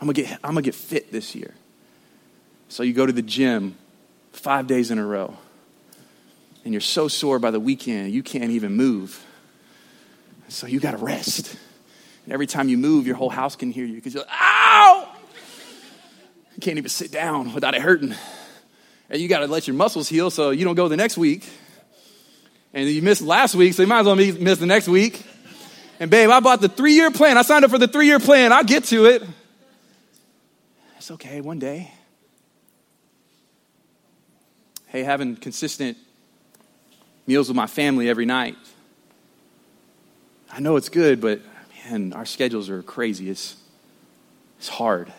I'm 0.00 0.06
gonna 0.06 0.12
get, 0.14 0.32
I'm 0.44 0.52
gonna 0.52 0.62
get 0.62 0.76
fit 0.76 1.10
this 1.10 1.34
year. 1.34 1.54
So 2.68 2.84
you 2.84 2.92
go 2.92 3.04
to 3.04 3.12
the 3.12 3.22
gym 3.22 3.76
five 4.32 4.68
days 4.68 4.92
in 4.92 4.98
a 4.98 5.04
row, 5.04 5.36
and 6.64 6.72
you're 6.72 6.80
so 6.80 7.08
sore 7.08 7.40
by 7.40 7.50
the 7.50 7.60
weekend, 7.60 8.12
you 8.12 8.22
can't 8.22 8.52
even 8.52 8.74
move. 8.74 9.24
So 10.48 10.68
you 10.68 10.78
gotta 10.78 10.98
rest. 10.98 11.56
And 12.26 12.32
every 12.32 12.46
time 12.46 12.68
you 12.68 12.78
move, 12.78 13.08
your 13.08 13.16
whole 13.16 13.30
house 13.30 13.56
can 13.56 13.72
hear 13.72 13.84
you 13.84 13.96
because 13.96 14.14
you're 14.14 14.22
like, 14.22 14.32
ow! 14.32 14.51
Can't 16.62 16.78
even 16.78 16.90
sit 16.90 17.10
down 17.10 17.54
without 17.54 17.74
it 17.74 17.82
hurting. 17.82 18.14
And 19.10 19.20
you 19.20 19.26
got 19.26 19.40
to 19.40 19.48
let 19.48 19.66
your 19.66 19.74
muscles 19.74 20.08
heal 20.08 20.30
so 20.30 20.50
you 20.50 20.64
don't 20.64 20.76
go 20.76 20.86
the 20.86 20.96
next 20.96 21.18
week. 21.18 21.44
And 22.72 22.88
you 22.88 23.02
missed 23.02 23.20
last 23.20 23.56
week, 23.56 23.74
so 23.74 23.82
you 23.82 23.88
might 23.88 24.00
as 24.00 24.06
well 24.06 24.14
miss 24.14 24.58
the 24.58 24.66
next 24.66 24.86
week. 24.86 25.26
And 25.98 26.08
babe, 26.08 26.30
I 26.30 26.38
bought 26.38 26.60
the 26.60 26.68
three 26.68 26.92
year 26.92 27.10
plan. 27.10 27.36
I 27.36 27.42
signed 27.42 27.64
up 27.64 27.72
for 27.72 27.78
the 27.78 27.88
three 27.88 28.06
year 28.06 28.20
plan. 28.20 28.52
I'll 28.52 28.62
get 28.62 28.84
to 28.84 29.06
it. 29.06 29.24
It's 30.98 31.10
okay, 31.10 31.40
one 31.40 31.58
day. 31.58 31.90
Hey, 34.86 35.02
having 35.02 35.34
consistent 35.34 35.98
meals 37.26 37.48
with 37.48 37.56
my 37.56 37.66
family 37.66 38.08
every 38.08 38.24
night. 38.24 38.56
I 40.52 40.60
know 40.60 40.76
it's 40.76 40.90
good, 40.90 41.20
but 41.20 41.40
man, 41.90 42.12
our 42.12 42.24
schedules 42.24 42.70
are 42.70 42.84
crazy. 42.84 43.30
It's, 43.30 43.56
it's 44.58 44.68
hard. 44.68 45.12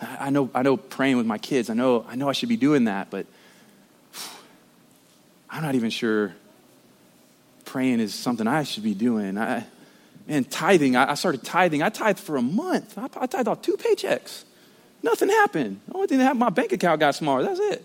I 0.00 0.30
know, 0.30 0.50
I 0.54 0.62
know 0.62 0.76
praying 0.76 1.16
with 1.16 1.26
my 1.26 1.38
kids, 1.38 1.70
I 1.70 1.74
know, 1.74 2.06
I 2.08 2.14
know 2.14 2.28
I 2.28 2.32
should 2.32 2.48
be 2.48 2.56
doing 2.56 2.84
that, 2.84 3.10
but 3.10 3.26
I'm 5.50 5.62
not 5.62 5.74
even 5.74 5.90
sure 5.90 6.34
praying 7.64 8.00
is 8.00 8.14
something 8.14 8.46
I 8.46 8.62
should 8.62 8.84
be 8.84 8.94
doing. 8.94 9.36
I, 9.36 9.64
man, 10.26 10.44
tithing, 10.44 10.96
I, 10.96 11.12
I 11.12 11.14
started 11.14 11.42
tithing. 11.42 11.82
I 11.82 11.88
tithed 11.88 12.20
for 12.20 12.36
a 12.36 12.42
month. 12.42 12.96
I, 12.96 13.04
I 13.16 13.26
tithed 13.26 13.48
off 13.48 13.62
two 13.62 13.76
paychecks. 13.76 14.44
Nothing 15.02 15.28
happened. 15.28 15.80
The 15.88 15.94
only 15.94 16.06
thing 16.06 16.18
that 16.18 16.24
happened, 16.24 16.40
my 16.40 16.50
bank 16.50 16.72
account 16.72 17.00
got 17.00 17.14
smaller. 17.14 17.42
That's 17.42 17.60
it. 17.60 17.84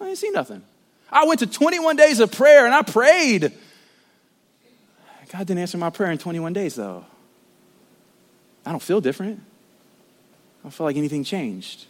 I 0.00 0.04
didn't 0.04 0.18
see 0.18 0.30
nothing. 0.30 0.62
I 1.10 1.24
went 1.26 1.40
to 1.40 1.46
21 1.46 1.96
days 1.96 2.20
of 2.20 2.32
prayer 2.32 2.66
and 2.66 2.74
I 2.74 2.82
prayed. 2.82 3.52
God 5.32 5.46
didn't 5.46 5.58
answer 5.58 5.78
my 5.78 5.90
prayer 5.90 6.10
in 6.10 6.18
21 6.18 6.52
days, 6.52 6.74
though. 6.74 7.04
I 8.64 8.70
don't 8.70 8.82
feel 8.82 9.00
different. 9.00 9.40
I 10.66 10.68
don't 10.68 10.74
feel 10.74 10.86
like 10.86 10.96
anything 10.96 11.22
changed. 11.22 11.86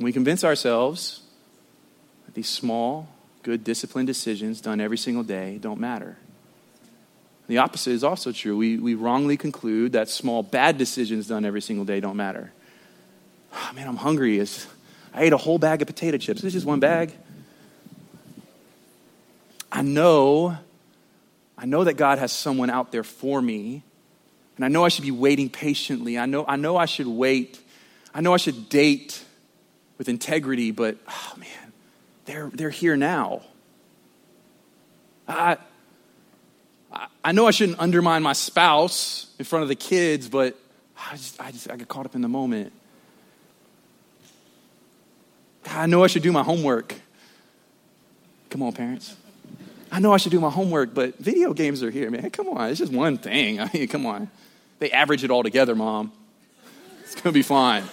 we 0.00 0.10
convince 0.10 0.42
ourselves 0.42 1.20
that 2.24 2.34
these 2.34 2.48
small, 2.48 3.10
good, 3.42 3.62
disciplined 3.62 4.06
decisions 4.06 4.62
done 4.62 4.80
every 4.80 4.96
single 4.96 5.22
day 5.22 5.58
don't 5.58 5.78
matter. 5.78 6.16
The 7.46 7.58
opposite 7.58 7.90
is 7.90 8.02
also 8.02 8.32
true. 8.32 8.56
We, 8.56 8.78
we 8.78 8.94
wrongly 8.94 9.36
conclude 9.36 9.92
that 9.92 10.08
small, 10.08 10.42
bad 10.42 10.78
decisions 10.78 11.26
done 11.28 11.44
every 11.44 11.60
single 11.60 11.84
day 11.84 12.00
don't 12.00 12.16
matter. 12.16 12.52
Oh, 13.52 13.70
man, 13.74 13.86
I'm 13.86 13.96
hungry. 13.96 14.38
It's, 14.38 14.66
I 15.12 15.24
ate 15.24 15.34
a 15.34 15.36
whole 15.36 15.58
bag 15.58 15.82
of 15.82 15.88
potato 15.88 16.16
chips. 16.16 16.40
This 16.40 16.54
is 16.54 16.54
just 16.54 16.66
one 16.66 16.80
bag. 16.80 17.12
I 19.70 19.82
know, 19.82 20.56
I 21.58 21.66
know 21.66 21.84
that 21.84 21.98
God 21.98 22.18
has 22.18 22.32
someone 22.32 22.70
out 22.70 22.92
there 22.92 23.04
for 23.04 23.42
me 23.42 23.82
and 24.56 24.64
I 24.64 24.68
know 24.68 24.84
I 24.84 24.88
should 24.88 25.04
be 25.04 25.10
waiting 25.10 25.50
patiently. 25.50 26.18
I 26.18 26.26
know, 26.26 26.44
I 26.46 26.56
know 26.56 26.76
I 26.76 26.86
should 26.86 27.06
wait. 27.06 27.60
I 28.14 28.20
know 28.20 28.32
I 28.32 28.38
should 28.38 28.68
date 28.68 29.22
with 29.98 30.08
integrity, 30.08 30.70
but 30.70 30.96
oh 31.08 31.32
man, 31.38 31.72
they're, 32.24 32.50
they're 32.52 32.70
here 32.70 32.96
now. 32.96 33.42
I, 35.28 35.58
I 37.24 37.32
know 37.32 37.46
I 37.46 37.50
shouldn't 37.50 37.80
undermine 37.80 38.22
my 38.22 38.32
spouse 38.32 39.26
in 39.38 39.44
front 39.44 39.64
of 39.64 39.68
the 39.68 39.74
kids, 39.74 40.28
but 40.28 40.56
I 40.96 41.16
just, 41.16 41.40
I 41.40 41.50
just 41.50 41.70
I 41.70 41.76
get 41.76 41.88
caught 41.88 42.06
up 42.06 42.14
in 42.14 42.22
the 42.22 42.28
moment. 42.28 42.72
I 45.68 45.86
know 45.86 46.04
I 46.04 46.06
should 46.06 46.22
do 46.22 46.32
my 46.32 46.42
homework. 46.42 46.94
Come 48.50 48.62
on, 48.62 48.72
parents. 48.72 49.16
I 49.90 49.98
know 49.98 50.12
I 50.12 50.16
should 50.16 50.32
do 50.32 50.40
my 50.40 50.50
homework, 50.50 50.94
but 50.94 51.18
video 51.18 51.52
games 51.52 51.82
are 51.82 51.90
here, 51.90 52.10
man. 52.10 52.30
Come 52.30 52.48
on, 52.48 52.70
it's 52.70 52.78
just 52.78 52.92
one 52.92 53.18
thing. 53.18 53.60
I 53.60 53.70
mean, 53.72 53.88
come 53.88 54.06
on. 54.06 54.30
They 54.78 54.90
average 54.90 55.24
it 55.24 55.30
all 55.30 55.42
together, 55.42 55.74
mom. 55.74 56.12
It's 57.02 57.14
going 57.14 57.24
to 57.24 57.32
be 57.32 57.42
fine. 57.42 57.84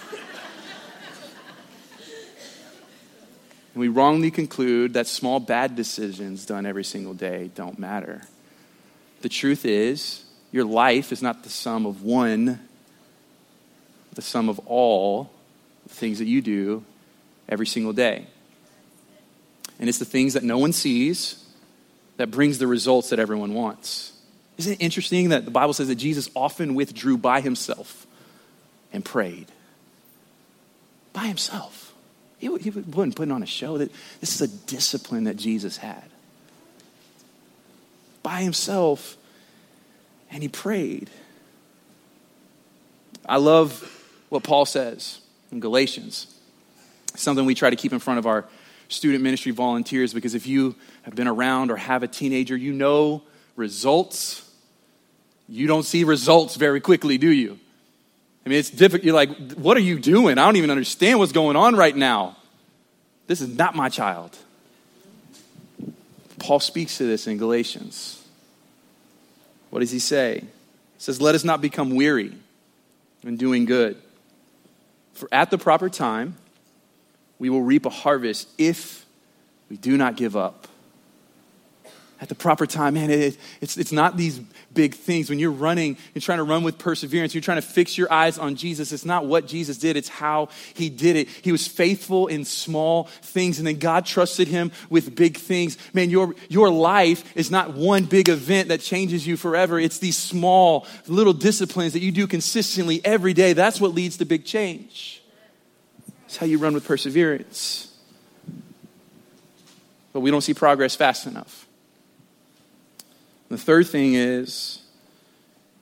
and 3.73 3.81
we 3.81 3.87
wrongly 3.87 4.31
conclude 4.31 4.93
that 4.93 5.07
small 5.07 5.39
bad 5.39 5.75
decisions 5.75 6.45
done 6.45 6.65
every 6.65 6.83
single 6.83 7.13
day 7.13 7.51
don't 7.55 7.79
matter. 7.79 8.23
The 9.21 9.29
truth 9.29 9.65
is, 9.65 10.25
your 10.51 10.65
life 10.65 11.11
is 11.11 11.21
not 11.21 11.43
the 11.43 11.49
sum 11.49 11.85
of 11.85 12.03
one, 12.03 12.59
the 14.13 14.21
sum 14.21 14.49
of 14.49 14.59
all 14.59 15.31
the 15.87 15.93
things 15.93 16.19
that 16.19 16.25
you 16.25 16.41
do 16.41 16.83
every 17.49 17.65
single 17.65 17.93
day. 17.93 18.27
And 19.79 19.89
it's 19.89 19.99
the 19.99 20.05
things 20.05 20.33
that 20.33 20.43
no 20.43 20.57
one 20.57 20.73
sees 20.73 21.43
that 22.17 22.31
brings 22.31 22.57
the 22.57 22.67
results 22.67 23.09
that 23.09 23.19
everyone 23.19 23.53
wants. 23.53 24.12
Isn't 24.57 24.73
it 24.73 24.81
interesting 24.81 25.29
that 25.29 25.45
the 25.45 25.51
Bible 25.51 25.73
says 25.73 25.87
that 25.87 25.95
Jesus 25.95 26.29
often 26.35 26.75
withdrew 26.75 27.17
by 27.17 27.41
himself 27.41 28.05
and 28.91 29.03
prayed? 29.03 29.47
By 31.11 31.25
himself. 31.27 31.93
He, 32.37 32.47
he 32.57 32.69
wasn't 32.69 33.15
putting 33.15 33.31
on 33.31 33.41
a 33.41 33.47
show. 33.47 33.77
That 33.77 33.91
This 34.19 34.39
is 34.39 34.41
a 34.41 34.47
discipline 34.67 35.23
that 35.25 35.37
Jesus 35.37 35.77
had. 35.77 36.03
by 38.21 38.41
himself 38.41 39.17
and 40.31 40.41
he 40.41 40.49
prayed. 40.49 41.09
I 43.27 43.37
love 43.37 43.89
what 44.29 44.43
Paul 44.43 44.65
says 44.65 45.19
in 45.51 45.59
Galatians. 45.59 46.27
Something 47.15 47.45
we 47.45 47.53
try 47.53 47.69
to 47.69 47.75
keep 47.75 47.93
in 47.93 47.99
front 47.99 48.19
of 48.19 48.25
our 48.25 48.45
student 48.87 49.23
ministry 49.23 49.51
volunteers 49.51 50.13
because 50.13 50.33
if 50.35 50.47
you 50.47 50.75
have 51.03 51.15
been 51.15 51.27
around 51.27 51.69
or 51.69 51.75
have 51.75 52.03
a 52.03 52.07
teenager, 52.07 52.55
you 52.57 52.73
know 52.73 53.21
results. 53.55 54.42
You 55.47 55.67
don't 55.67 55.83
see 55.83 56.03
results 56.03 56.55
very 56.55 56.81
quickly, 56.81 57.17
do 57.17 57.29
you? 57.29 57.59
I 58.45 58.49
mean, 58.49 58.59
it's 58.59 58.69
difficult. 58.69 59.03
You're 59.03 59.15
like, 59.15 59.53
what 59.53 59.77
are 59.77 59.81
you 59.81 59.99
doing? 59.99 60.37
I 60.37 60.45
don't 60.45 60.57
even 60.57 60.71
understand 60.71 61.19
what's 61.19 61.31
going 61.31 61.55
on 61.55 61.75
right 61.75 61.95
now. 61.95 62.35
This 63.27 63.41
is 63.41 63.57
not 63.57 63.75
my 63.75 63.89
child. 63.89 64.37
Paul 66.39 66.59
speaks 66.59 66.97
to 66.97 67.05
this 67.05 67.25
in 67.27 67.37
Galatians. 67.37 68.21
What 69.69 69.79
does 69.79 69.91
he 69.91 69.99
say? 69.99 70.39
He 70.41 70.47
says, 70.97 71.21
Let 71.21 71.35
us 71.35 71.43
not 71.43 71.61
become 71.61 71.95
weary 71.95 72.33
in 73.23 73.37
doing 73.37 73.65
good. 73.65 73.97
For 75.13 75.29
at 75.31 75.49
the 75.51 75.57
proper 75.57 75.89
time, 75.89 76.35
we 77.39 77.49
will 77.49 77.61
reap 77.61 77.85
a 77.85 77.89
harvest 77.89 78.49
if 78.57 79.05
we 79.69 79.77
do 79.77 79.97
not 79.97 80.17
give 80.17 80.35
up 80.35 80.67
at 82.23 82.29
the 82.29 82.35
proper 82.35 82.65
time. 82.65 82.93
Man, 82.93 83.11
it, 83.11 83.37
it's, 83.59 83.77
it's 83.77 83.91
not 83.91 84.15
these 84.15 84.39
big 84.73 84.95
things. 84.95 85.29
When 85.29 85.39
you're 85.39 85.51
running, 85.51 85.97
you're 86.13 86.21
trying 86.21 86.37
to 86.37 86.45
run 86.45 86.63
with 86.63 86.77
perseverance, 86.77 87.35
you're 87.35 87.41
trying 87.41 87.61
to 87.61 87.67
fix 87.67 87.97
your 87.97 88.11
eyes 88.11 88.39
on 88.39 88.55
Jesus. 88.55 88.93
It's 88.93 89.03
not 89.03 89.25
what 89.25 89.45
Jesus 89.45 89.77
did, 89.77 89.97
it's 89.97 90.07
how 90.07 90.47
he 90.73 90.89
did 90.89 91.17
it. 91.17 91.27
He 91.27 91.51
was 91.51 91.67
faithful 91.67 92.27
in 92.27 92.45
small 92.45 93.03
things, 93.21 93.57
and 93.57 93.67
then 93.67 93.77
God 93.77 94.05
trusted 94.05 94.47
him 94.47 94.71
with 94.89 95.13
big 95.13 95.35
things. 95.35 95.77
Man, 95.93 96.09
your, 96.09 96.33
your 96.47 96.69
life 96.69 97.35
is 97.35 97.51
not 97.51 97.73
one 97.73 98.05
big 98.05 98.29
event 98.29 98.69
that 98.69 98.79
changes 98.79 99.27
you 99.27 99.35
forever. 99.35 99.77
It's 99.77 99.99
these 99.99 100.17
small 100.17 100.87
little 101.07 101.33
disciplines 101.33 101.91
that 101.91 101.99
you 101.99 102.13
do 102.13 102.25
consistently 102.25 103.01
every 103.03 103.33
day. 103.33 103.51
That's 103.51 103.81
what 103.81 103.93
leads 103.93 104.15
to 104.17 104.25
big 104.25 104.45
change. 104.45 105.21
It's 106.27 106.37
how 106.37 106.45
you 106.45 106.57
run 106.57 106.73
with 106.73 106.87
perseverance. 106.87 107.93
But 110.13 110.21
we 110.21 110.31
don't 110.31 110.39
see 110.39 110.53
progress 110.53 110.95
fast 110.95 111.27
enough. 111.27 111.62
The 113.53 113.59
third 113.59 113.85
thing 113.85 114.15
is 114.15 114.81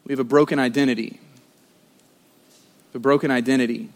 we 0.03 0.12
have 0.12 0.19
a 0.19 0.25
broken 0.25 0.60
identity. 0.60 1.21
A 2.93 2.99
broken 2.99 3.31
identity. 3.31 3.88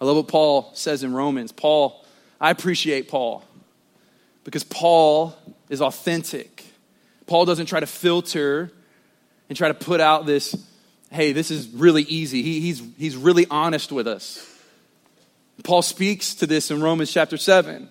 I 0.00 0.04
love 0.04 0.16
what 0.16 0.26
Paul 0.26 0.72
says 0.74 1.04
in 1.04 1.14
Romans. 1.14 1.52
Paul, 1.52 2.04
I 2.40 2.50
appreciate 2.50 3.08
Paul 3.08 3.44
because 4.42 4.64
Paul 4.64 5.36
is 5.68 5.80
authentic. 5.80 6.64
Paul 7.28 7.44
doesn't 7.44 7.66
try 7.66 7.78
to 7.78 7.86
filter 7.86 8.72
and 9.48 9.56
try 9.56 9.68
to 9.68 9.74
put 9.74 10.00
out 10.00 10.26
this, 10.26 10.56
hey, 11.12 11.30
this 11.30 11.52
is 11.52 11.68
really 11.68 12.02
easy. 12.02 12.42
He, 12.42 12.58
he's, 12.58 12.82
he's 12.98 13.16
really 13.16 13.46
honest 13.48 13.92
with 13.92 14.08
us. 14.08 14.44
Paul 15.62 15.82
speaks 15.82 16.34
to 16.34 16.46
this 16.48 16.72
in 16.72 16.82
Romans 16.82 17.12
chapter 17.12 17.36
7. 17.36 17.88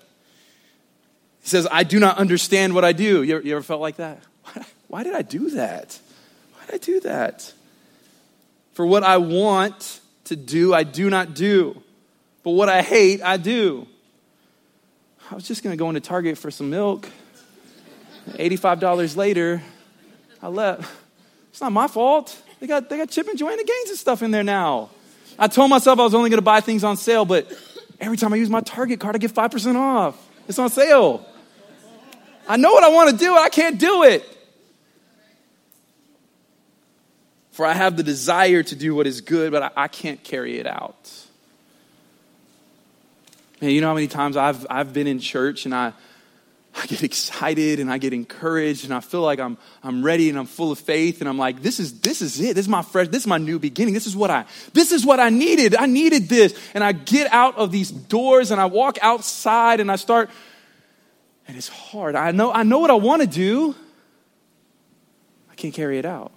He 1.42 1.50
says, 1.50 1.68
I 1.72 1.84
do 1.84 2.00
not 2.00 2.18
understand 2.18 2.76
what 2.76 2.86
I 2.86 2.92
do. 2.92 3.24
You 3.24 3.38
ever, 3.38 3.48
you 3.48 3.56
ever 3.56 3.64
felt 3.64 3.82
like 3.82 3.98
that? 3.98 4.22
Why, 4.44 4.66
why 4.88 5.04
did 5.04 5.14
I 5.14 5.22
do 5.22 5.52
that? 5.52 6.00
Why 6.54 6.66
did 6.66 6.76
I 6.76 6.78
do 6.78 7.00
that? 7.02 7.54
For 8.74 8.86
what 8.86 9.04
I 9.04 9.18
want 9.18 10.00
to 10.26 10.36
do, 10.36 10.74
I 10.74 10.84
do 10.84 11.10
not 11.10 11.34
do. 11.34 11.82
But 12.44 12.52
what 12.52 12.70
I 12.70 12.82
hate, 12.82 13.22
I 13.22 13.38
do. 13.38 13.88
I 15.30 15.36
was 15.36 15.48
just 15.48 15.64
going 15.64 15.74
to 15.74 15.78
go 15.78 15.90
into 15.90 16.02
Target 16.02 16.38
for 16.38 16.52
some 16.52 16.70
milk. 16.70 17.10
$85 18.30 19.16
later, 19.16 19.62
I 20.42 20.48
left. 20.48 20.90
It's 21.50 21.62
not 21.62 21.72
my 21.72 21.88
fault. 21.88 22.40
They 22.60 22.68
got, 22.68 22.90
they 22.90 22.98
got 22.98 23.10
Chip 23.10 23.28
and 23.28 23.38
Joanna 23.38 23.64
Gaines 23.64 23.90
and 23.90 23.98
stuff 23.98 24.22
in 24.22 24.32
there 24.32 24.44
now. 24.44 24.90
I 25.40 25.48
told 25.48 25.70
myself 25.70 26.00
I 26.00 26.04
was 26.04 26.14
only 26.14 26.30
going 26.30 26.38
to 26.38 26.44
buy 26.44 26.62
things 26.62 26.84
on 26.84 26.98
sale, 26.98 27.26
but 27.26 27.52
every 28.00 28.18
time 28.18 28.32
I 28.34 28.36
use 28.36 28.50
my 28.50 28.62
Target 28.62 29.00
card, 29.00 29.16
I 29.16 29.20
get 29.20 29.32
5% 29.32 29.76
off. 29.76 30.30
It's 30.48 30.60
on 30.60 30.70
sale. 30.70 31.26
I 32.48 32.58
know 32.58 32.72
what 32.72 32.84
I 32.84 32.90
want 32.90 33.12
to 33.12 33.18
do, 33.18 33.36
I 33.36 33.50
can't 33.50 33.80
do 33.80 34.04
it. 34.04 34.28
For 37.52 37.66
I 37.66 37.74
have 37.74 37.98
the 37.98 38.04
desire 38.04 38.64
to 38.64 38.76
do 38.76 38.96
what 38.96 39.08
is 39.08 39.22
good, 39.22 39.52
but 39.52 39.64
I, 39.64 39.72
I 39.76 39.88
can't 39.88 40.24
carry 40.24 40.58
it 40.58 40.66
out. 40.66 41.12
Man, 43.62 43.72
you 43.72 43.82
know 43.82 43.88
how 43.88 43.94
many 43.94 44.08
times 44.08 44.38
I've, 44.38 44.66
I've 44.70 44.94
been 44.94 45.06
in 45.06 45.20
church 45.20 45.66
and 45.66 45.76
I, 45.76 45.94
I 46.74 46.86
get 46.88 47.04
excited 47.04 47.80
and 47.80 47.92
I 47.92 47.98
get 47.98 48.14
encouraged 48.14 48.86
and 48.86 48.94
I 48.94 49.02
feel 49.02 49.22
like 49.22 49.40
I'm, 49.40 49.58
I'm 49.84 50.04
ready 50.04 50.30
and 50.30 50.40
I'm 50.40 50.46
full 50.46 50.72
of 50.72 50.80
faith 50.80 51.20
and 51.20 51.30
I'm 51.30 51.38
like, 51.38 51.62
this 51.62 51.80
is, 51.80 52.00
this 52.00 52.22
is 52.22 52.40
it. 52.40 52.56
This 52.56 52.66
is 52.66 52.70
my 52.70 52.82
fresh, 52.82 53.10
this 53.10 53.24
is 53.24 53.28
my 53.28 53.38
new 53.38 53.60
beginning. 53.60 53.94
This 53.94 54.08
is 54.08 54.16
what 54.16 54.32
I, 54.32 54.46
this 54.74 54.92
is 54.92 55.06
what 55.06 55.20
I 55.20 55.30
needed. 55.30 55.76
I 55.76 55.86
needed 55.86 56.30
this. 56.30 56.58
And 56.74 56.84
I 56.84 56.94
get 56.94 57.32
out 57.32 57.58
of 57.58 57.72
these 57.72 57.92
doors 57.92 58.50
and 58.50 58.62
I 58.62 58.66
walk 58.66 58.98
outside 59.02 59.80
and 59.80 59.92
I 59.92 59.98
start 59.98 60.30
and 61.52 61.58
it's 61.58 61.68
hard. 61.68 62.16
I 62.16 62.32
know, 62.32 62.50
I 62.50 62.64
know 62.64 62.80
what 62.80 62.90
I 62.90 62.94
want 62.94 63.24
to 63.24 63.28
do. 63.28 63.76
I 65.52 65.56
can't 65.56 65.74
carry 65.74 66.00
it 66.00 66.06
out. 66.06 66.32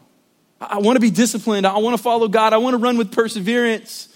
I, 0.61 0.67
I 0.71 0.79
want 0.79 0.97
to 0.97 1.01
be 1.01 1.11
disciplined. 1.11 1.69
I 1.69 1.79
want 1.79 1.97
to 1.97 2.03
follow 2.03 2.27
God. 2.27 2.53
I 2.53 2.57
want 2.57 2.75
to 2.75 2.79
run 2.79 2.99
with 2.99 3.13
perseverance. 3.13 4.09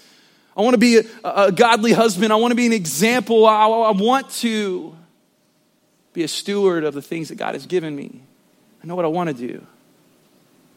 I 0.57 0.61
want 0.61 0.73
to 0.73 0.77
be 0.77 0.97
a, 0.97 1.03
a 1.23 1.51
godly 1.53 1.93
husband. 1.93 2.33
I 2.33 2.35
want 2.35 2.51
to 2.51 2.55
be 2.55 2.65
an 2.65 2.73
example. 2.73 3.45
I, 3.45 3.65
I 3.65 3.91
want 3.91 4.29
to 4.41 4.93
be 6.11 6.23
a 6.23 6.27
steward 6.27 6.83
of 6.83 6.93
the 6.93 7.01
things 7.01 7.29
that 7.29 7.35
God 7.35 7.55
has 7.55 7.65
given 7.65 7.95
me. 7.95 8.19
I 8.83 8.87
know 8.87 8.97
what 8.97 9.05
I 9.05 9.07
want 9.07 9.29
to 9.29 9.33
do, 9.33 9.65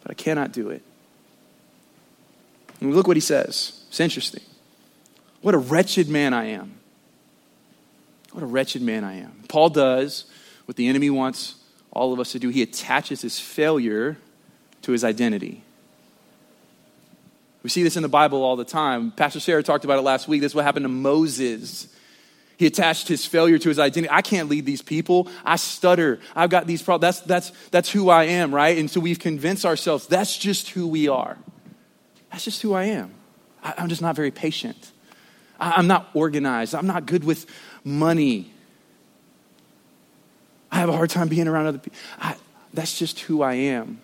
but 0.03 0.13
I 0.13 0.15
cannot 0.15 0.53
do 0.53 0.71
it. 0.71 0.83
And 2.81 2.95
look 2.95 3.09
what 3.09 3.17
he 3.17 3.21
says. 3.21 3.83
It's 3.89 3.99
interesting. 3.99 4.45
What 5.41 5.57
a 5.57 5.59
wretched 5.59 6.09
man 6.09 6.33
I 6.33 6.45
am. 6.51 6.79
What 8.33 8.43
a 8.43 8.47
wretched 8.47 8.83
man 8.83 9.05
I 9.05 9.19
am. 9.19 9.45
Paul 9.49 9.69
does 9.69 10.25
what 10.65 10.77
the 10.77 10.89
enemy 10.89 11.11
wants 11.11 11.57
all 11.91 12.13
of 12.13 12.21
us 12.21 12.33
to 12.33 12.39
do. 12.39 12.49
He 12.49 12.63
attaches 12.63 13.21
his 13.21 13.39
failure 13.39 14.17
to 14.83 14.93
his 14.93 15.05
identity. 15.05 15.63
We 17.63 17.71
see 17.71 17.83
this 17.83 17.97
in 17.97 18.03
the 18.03 18.09
Bible 18.09 18.43
all 18.43 18.57
the 18.57 18.65
time. 18.65 19.13
Pastor 19.13 19.39
Sarah 19.39 19.63
talked 19.63 19.85
about 19.85 19.99
it 19.99 20.03
last 20.03 20.27
week. 20.27 20.41
This 20.41 20.53
is 20.53 20.57
what 20.57 20.65
happened 20.65 20.85
to 20.85 20.89
Moses. 20.89 21.87
He 22.57 22.67
attached 22.67 23.09
his 23.09 23.25
failure 23.27 23.59
to 23.59 23.69
his 23.69 23.79
identity. 23.79 24.11
I 24.11 24.23
can't 24.23 24.49
lead 24.49 24.67
these 24.67 24.83
people. 24.83 25.29
I 25.45 25.57
stutter. 25.57 26.19
I've 26.35 26.51
got 26.51 26.67
these 26.67 26.83
problems. 26.83 27.19
That's, 27.19 27.51
that's, 27.51 27.69
that's 27.71 27.91
who 27.91 28.09
I 28.09 28.25
am, 28.25 28.55
right? 28.55 28.79
And 28.79 28.91
so 28.91 29.01
we've 29.01 29.19
convinced 29.19 29.65
ourselves 29.65 30.07
that's 30.07 30.37
just 30.37 30.71
who 30.71 30.87
we 30.89 31.09
are. 31.09 31.37
That's 32.31 32.45
just 32.45 32.63
who 32.63 32.73
I 32.73 32.85
am. 32.85 33.15
I, 33.63 33.75
I'm 33.79 33.89
just 33.89 34.03
not 34.03 34.17
very 34.17 34.31
patient. 34.31 34.91
I, 35.61 35.73
I'm 35.73 35.87
not 35.87 36.09
organized. 36.15 36.75
I'm 36.75 36.87
not 36.87 37.07
good 37.07 37.25
with 37.25 37.47
money. 37.85 38.53
I 40.71 40.77
have 40.77 40.89
a 40.89 40.93
hard 40.93 41.11
time 41.11 41.29
being 41.29 41.49
around 41.49 41.67
other 41.67 41.79
people. 41.79 41.99
I, 42.19 42.37
that's 42.73 42.99
just 42.99 43.21
who 43.21 43.43
I 43.43 43.55
am. 43.55 44.01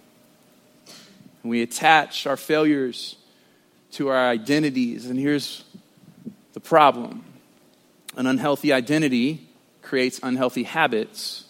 And 1.43 1.51
we 1.51 1.63
attach 1.63 2.27
our 2.27 2.37
failures 2.37 3.17
to 3.93 4.09
our 4.09 4.29
identities. 4.29 5.07
And 5.07 5.19
here's 5.19 5.65
the 6.53 6.61
problem 6.61 7.25
an 8.17 8.27
unhealthy 8.27 8.73
identity 8.73 9.49
creates 9.83 10.21
unhealthy 10.23 10.65
habits. 10.65 11.45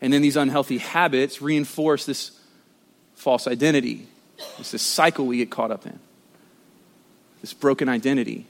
And 0.00 0.12
then 0.12 0.22
these 0.22 0.36
unhealthy 0.36 0.78
habits 0.78 1.42
reinforce 1.42 2.06
this 2.06 2.30
false 3.14 3.46
identity. 3.46 4.06
It's 4.58 4.70
this 4.70 4.82
cycle 4.82 5.26
we 5.26 5.36
get 5.36 5.50
caught 5.50 5.70
up 5.70 5.84
in, 5.84 5.98
this 7.42 7.52
broken 7.52 7.88
identity. 7.88 8.46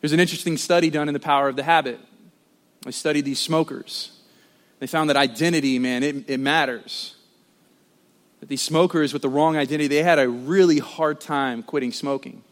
There's 0.00 0.12
an 0.12 0.20
interesting 0.20 0.56
study 0.56 0.90
done 0.90 1.08
in 1.08 1.14
the 1.14 1.20
power 1.20 1.48
of 1.48 1.56
the 1.56 1.62
habit. 1.62 1.98
I 2.86 2.90
studied 2.90 3.24
these 3.24 3.40
smokers. 3.40 4.12
They 4.78 4.86
found 4.86 5.10
that 5.10 5.16
identity, 5.16 5.78
man, 5.78 6.02
it, 6.02 6.30
it 6.30 6.38
matters. 6.38 7.16
That 8.40 8.48
these 8.48 8.62
smokers 8.62 9.12
with 9.12 9.22
the 9.22 9.28
wrong 9.28 9.56
identity, 9.56 9.88
they 9.88 10.02
had 10.04 10.20
a 10.20 10.28
really 10.28 10.78
hard 10.78 11.20
time 11.20 11.64
quitting 11.64 11.90
smoking. 11.90 12.42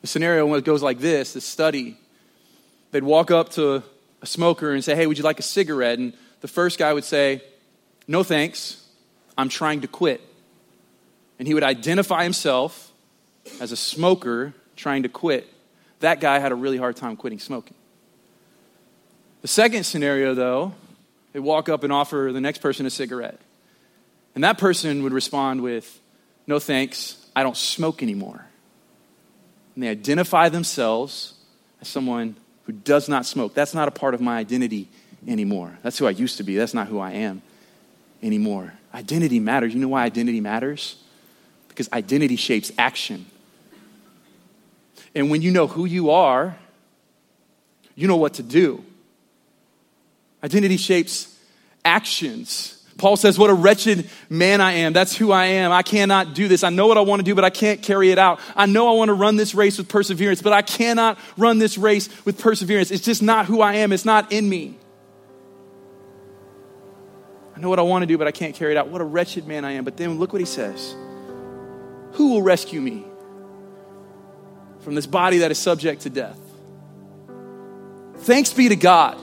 The 0.00 0.06
scenario 0.06 0.60
goes 0.60 0.82
like 0.82 1.00
this 1.00 1.34
the 1.34 1.40
study. 1.40 1.98
They'd 2.92 3.02
walk 3.02 3.30
up 3.30 3.50
to 3.50 3.82
a 4.22 4.26
smoker 4.26 4.72
and 4.72 4.82
say, 4.82 4.94
Hey, 4.94 5.06
would 5.06 5.18
you 5.18 5.24
like 5.24 5.38
a 5.38 5.42
cigarette? 5.42 5.98
And 5.98 6.14
the 6.40 6.48
first 6.48 6.78
guy 6.78 6.92
would 6.92 7.04
say, 7.04 7.42
No 8.08 8.22
thanks, 8.22 8.82
I'm 9.36 9.48
trying 9.50 9.82
to 9.82 9.88
quit. 9.88 10.22
And 11.38 11.46
he 11.46 11.52
would 11.52 11.64
identify 11.64 12.22
himself 12.22 12.92
as 13.60 13.72
a 13.72 13.76
smoker 13.76 14.54
trying 14.76 15.02
to 15.02 15.08
quit. 15.08 15.52
That 16.00 16.20
guy 16.20 16.38
had 16.38 16.52
a 16.52 16.54
really 16.54 16.76
hard 16.76 16.96
time 16.96 17.16
quitting 17.16 17.38
smoking. 17.38 17.76
The 19.42 19.48
second 19.48 19.84
scenario, 19.84 20.34
though, 20.34 20.74
they 21.32 21.40
walk 21.40 21.68
up 21.68 21.84
and 21.84 21.92
offer 21.92 22.30
the 22.32 22.40
next 22.40 22.58
person 22.58 22.86
a 22.86 22.90
cigarette. 22.90 23.40
And 24.34 24.44
that 24.44 24.58
person 24.58 25.02
would 25.02 25.12
respond 25.12 25.62
with, 25.62 26.00
No 26.46 26.58
thanks, 26.58 27.26
I 27.34 27.42
don't 27.42 27.56
smoke 27.56 28.02
anymore. 28.02 28.44
And 29.74 29.82
they 29.82 29.88
identify 29.88 30.48
themselves 30.48 31.34
as 31.80 31.88
someone 31.88 32.36
who 32.64 32.72
does 32.72 33.08
not 33.08 33.26
smoke. 33.26 33.54
That's 33.54 33.74
not 33.74 33.88
a 33.88 33.90
part 33.90 34.14
of 34.14 34.20
my 34.20 34.38
identity 34.38 34.88
anymore. 35.28 35.78
That's 35.82 35.98
who 35.98 36.06
I 36.06 36.10
used 36.10 36.38
to 36.38 36.42
be. 36.42 36.56
That's 36.56 36.74
not 36.74 36.88
who 36.88 36.98
I 36.98 37.12
am 37.12 37.42
anymore. 38.22 38.74
Identity 38.94 39.40
matters. 39.40 39.74
You 39.74 39.80
know 39.80 39.88
why 39.88 40.04
identity 40.04 40.40
matters? 40.40 40.96
Because 41.68 41.90
identity 41.92 42.36
shapes 42.36 42.72
action. 42.78 43.26
And 45.16 45.30
when 45.30 45.40
you 45.40 45.50
know 45.50 45.66
who 45.66 45.86
you 45.86 46.10
are, 46.10 46.58
you 47.94 48.06
know 48.06 48.18
what 48.18 48.34
to 48.34 48.42
do. 48.42 48.84
Identity 50.44 50.76
shapes 50.76 51.34
actions. 51.86 52.84
Paul 52.98 53.16
says, 53.16 53.38
What 53.38 53.48
a 53.48 53.54
wretched 53.54 54.10
man 54.28 54.60
I 54.60 54.72
am. 54.72 54.92
That's 54.92 55.16
who 55.16 55.32
I 55.32 55.46
am. 55.46 55.72
I 55.72 55.82
cannot 55.82 56.34
do 56.34 56.48
this. 56.48 56.62
I 56.62 56.68
know 56.68 56.86
what 56.86 56.98
I 56.98 57.00
want 57.00 57.20
to 57.20 57.24
do, 57.24 57.34
but 57.34 57.44
I 57.44 57.50
can't 57.50 57.80
carry 57.80 58.10
it 58.10 58.18
out. 58.18 58.40
I 58.54 58.66
know 58.66 58.90
I 58.90 58.92
want 58.92 59.08
to 59.08 59.14
run 59.14 59.36
this 59.36 59.54
race 59.54 59.78
with 59.78 59.88
perseverance, 59.88 60.42
but 60.42 60.52
I 60.52 60.60
cannot 60.60 61.18
run 61.38 61.58
this 61.58 61.78
race 61.78 62.10
with 62.26 62.38
perseverance. 62.38 62.90
It's 62.90 63.04
just 63.04 63.22
not 63.22 63.46
who 63.46 63.62
I 63.62 63.76
am, 63.76 63.92
it's 63.92 64.04
not 64.04 64.32
in 64.32 64.46
me. 64.46 64.76
I 67.56 67.60
know 67.60 67.70
what 67.70 67.78
I 67.78 67.82
want 67.82 68.02
to 68.02 68.06
do, 68.06 68.18
but 68.18 68.26
I 68.26 68.32
can't 68.32 68.54
carry 68.54 68.72
it 68.72 68.76
out. 68.76 68.88
What 68.88 69.00
a 69.00 69.04
wretched 69.04 69.46
man 69.46 69.64
I 69.64 69.72
am. 69.72 69.84
But 69.84 69.96
then 69.96 70.18
look 70.18 70.34
what 70.34 70.40
he 70.40 70.46
says 70.46 70.94
Who 72.12 72.32
will 72.32 72.42
rescue 72.42 72.82
me 72.82 73.06
from 74.86 74.94
this 74.94 75.04
body 75.04 75.38
that 75.38 75.50
is 75.50 75.58
subject 75.58 76.02
to 76.02 76.10
death? 76.10 76.38
Thanks 78.18 78.52
be 78.52 78.68
to 78.68 78.76
God 78.76 79.20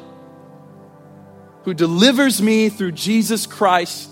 who 1.64 1.74
delivers 1.74 2.42
me 2.42 2.68
through 2.68 2.92
Jesus 2.92 3.48
Christ 3.48 4.10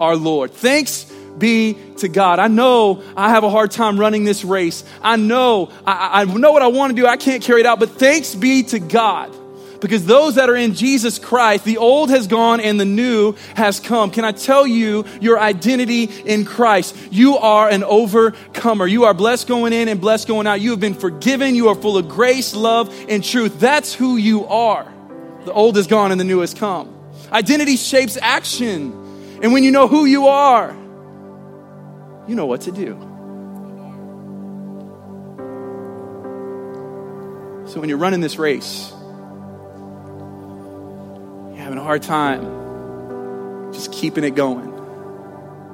our 0.00 0.16
Lord. 0.16 0.54
Thanks 0.54 1.04
be 1.36 1.76
to 1.98 2.08
God. 2.08 2.38
I 2.38 2.48
know 2.48 3.02
I 3.14 3.28
have 3.28 3.44
a 3.44 3.50
hard 3.50 3.72
time 3.72 4.00
running 4.00 4.24
this 4.24 4.42
race. 4.42 4.84
I 5.02 5.16
know 5.16 5.70
I, 5.86 6.22
I 6.22 6.24
know 6.24 6.52
what 6.52 6.62
I 6.62 6.68
want 6.68 6.96
to 6.96 7.02
do. 7.02 7.06
I 7.06 7.18
can't 7.18 7.42
carry 7.42 7.60
it 7.60 7.66
out, 7.66 7.78
but 7.78 7.90
thanks 7.90 8.34
be 8.34 8.62
to 8.62 8.78
God. 8.78 9.36
Because 9.80 10.06
those 10.06 10.36
that 10.36 10.48
are 10.48 10.56
in 10.56 10.74
Jesus 10.74 11.18
Christ, 11.18 11.64
the 11.64 11.78
old 11.78 12.10
has 12.10 12.26
gone 12.26 12.60
and 12.60 12.80
the 12.80 12.84
new 12.84 13.34
has 13.54 13.80
come. 13.80 14.10
Can 14.10 14.24
I 14.24 14.32
tell 14.32 14.66
you 14.66 15.04
your 15.20 15.38
identity 15.38 16.04
in 16.04 16.44
Christ? 16.44 16.96
You 17.10 17.36
are 17.36 17.68
an 17.68 17.84
overcomer. 17.84 18.86
You 18.86 19.04
are 19.04 19.14
blessed 19.14 19.48
going 19.48 19.72
in 19.72 19.88
and 19.88 20.00
blessed 20.00 20.28
going 20.28 20.46
out. 20.46 20.60
You 20.60 20.70
have 20.70 20.80
been 20.80 20.94
forgiven. 20.94 21.54
You 21.54 21.68
are 21.68 21.74
full 21.74 21.96
of 21.96 22.08
grace, 22.08 22.54
love, 22.54 22.94
and 23.08 23.22
truth. 23.22 23.60
That's 23.60 23.94
who 23.94 24.16
you 24.16 24.46
are. 24.46 24.92
The 25.44 25.52
old 25.52 25.76
is 25.76 25.86
gone 25.86 26.10
and 26.10 26.20
the 26.20 26.24
new 26.24 26.40
has 26.40 26.54
come. 26.54 26.92
Identity 27.30 27.76
shapes 27.76 28.16
action. 28.20 29.38
And 29.42 29.52
when 29.52 29.62
you 29.62 29.70
know 29.70 29.86
who 29.88 30.06
you 30.06 30.28
are, 30.28 30.70
you 32.26 32.34
know 32.34 32.46
what 32.46 32.62
to 32.62 32.72
do. 32.72 32.94
So 37.66 37.80
when 37.80 37.88
you're 37.88 37.98
running 37.98 38.20
this 38.20 38.38
race, 38.38 38.92
having 41.66 41.80
a 41.80 41.82
hard 41.82 42.00
time 42.00 43.72
just 43.72 43.90
keeping 43.90 44.22
it 44.22 44.36
going, 44.36 44.72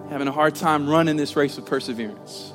having 0.09 0.27
a 0.27 0.33
hard 0.33 0.55
time 0.55 0.89
running 0.89 1.19
this 1.19 1.37
race 1.37 1.59
of 1.59 1.67
perseverance. 1.67 2.51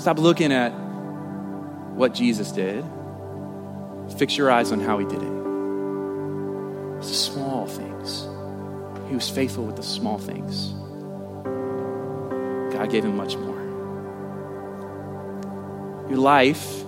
Stop 0.00 0.20
looking 0.20 0.52
at 0.52 0.70
what 1.96 2.14
Jesus 2.14 2.52
did. 2.52 2.84
Fix 4.18 4.36
your 4.36 4.52
eyes 4.52 4.70
on 4.70 4.78
how 4.78 5.00
he 5.00 5.04
did 5.04 5.20
it. 5.20 5.32
It's 6.98 7.08
the 7.08 7.14
small 7.14 7.66
things. 7.66 8.20
He 9.08 9.16
was 9.16 9.28
faithful 9.28 9.64
with 9.64 9.74
the 9.74 9.82
small 9.82 10.18
things. 10.18 10.68
God 12.72 12.88
gave 12.88 13.04
him 13.04 13.16
much 13.16 13.36
more. 13.36 13.58
Your 16.08 16.18
life, 16.18 16.82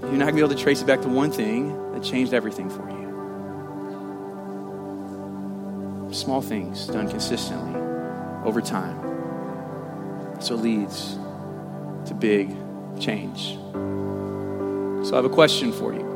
you're 0.00 0.10
not 0.14 0.24
going 0.24 0.26
to 0.26 0.32
be 0.32 0.40
able 0.40 0.48
to 0.48 0.56
trace 0.56 0.82
it 0.82 0.86
back 0.88 1.02
to 1.02 1.08
one 1.08 1.30
thing 1.30 1.78
that 2.02 2.08
changed 2.08 2.34
everything 2.34 2.68
for 2.68 2.88
you. 2.90 3.02
Small 6.12 6.42
things 6.42 6.86
done 6.88 7.08
consistently 7.08 7.80
over 8.44 8.60
time. 8.60 8.98
So 10.40 10.56
leads 10.56 11.14
to 12.06 12.14
big 12.14 12.50
change. 13.00 13.54
So 15.06 15.12
I 15.12 15.16
have 15.16 15.24
a 15.24 15.30
question 15.30 15.72
for 15.72 15.92
you. 15.94 16.10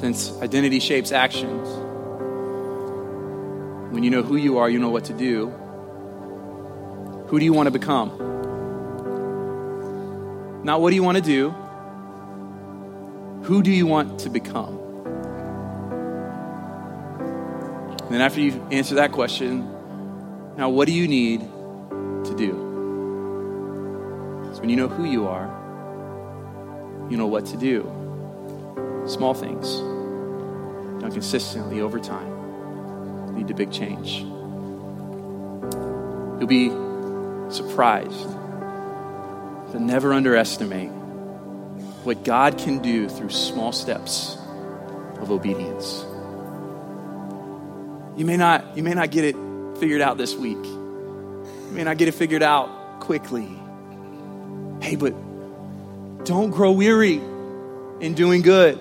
Since 0.00 0.40
identity 0.42 0.78
shapes 0.80 1.10
actions, 1.12 1.66
when 3.92 4.04
you 4.04 4.10
know 4.10 4.22
who 4.22 4.36
you 4.36 4.58
are, 4.58 4.68
you 4.68 4.78
know 4.78 4.90
what 4.90 5.06
to 5.06 5.14
do. 5.14 5.48
Who 7.28 7.38
do 7.38 7.44
you 7.44 7.54
want 7.54 7.66
to 7.66 7.70
become? 7.70 8.10
Not 10.62 10.80
what 10.80 10.90
do 10.90 10.96
you 10.96 11.02
want 11.02 11.16
to 11.16 11.22
do, 11.22 11.54
who 13.46 13.62
do 13.62 13.70
you 13.70 13.86
want 13.86 14.18
to 14.18 14.28
become? 14.28 14.76
And 18.02 18.10
then 18.10 18.20
after 18.20 18.40
you 18.40 18.60
answer 18.72 18.96
that 18.96 19.12
question, 19.12 19.60
now 20.56 20.68
what 20.68 20.86
do 20.86 20.92
you 20.92 21.06
need 21.06 21.42
to 21.42 22.34
do? 22.36 22.50
So 24.52 24.60
when 24.60 24.68
you 24.68 24.74
know 24.74 24.88
who 24.88 25.04
you 25.04 25.28
are, 25.28 25.46
you 27.08 27.16
know 27.16 27.28
what 27.28 27.46
to 27.46 27.56
do. 27.56 27.84
Small 29.06 29.32
things, 29.32 29.76
done 31.00 31.12
consistently 31.12 31.80
over 31.80 32.00
time, 32.00 33.36
lead 33.36 33.46
to 33.46 33.54
big 33.54 33.70
change. 33.70 34.22
You'll 36.40 36.48
be 36.48 36.70
surprised, 37.54 38.26
but 39.70 39.80
never 39.80 40.12
underestimate 40.12 40.90
what 42.06 42.24
God 42.24 42.56
can 42.56 42.78
do 42.78 43.08
through 43.08 43.30
small 43.30 43.72
steps 43.72 44.38
of 45.20 45.30
obedience. 45.30 46.04
You 48.16 48.24
may 48.24 48.36
not, 48.36 48.76
you 48.76 48.82
may 48.82 48.94
not 48.94 49.10
get 49.10 49.24
it 49.24 49.36
figured 49.78 50.00
out 50.00 50.16
this 50.16 50.34
week. 50.34 50.64
You 50.64 51.70
may 51.72 51.84
not 51.84 51.98
get 51.98 52.08
it 52.08 52.12
figured 52.12 52.42
out 52.42 53.00
quickly. 53.00 53.48
Hey, 54.80 54.96
but 54.96 55.14
don't 56.24 56.50
grow 56.50 56.72
weary 56.72 57.20
in 58.00 58.14
doing 58.14 58.42
good. 58.42 58.78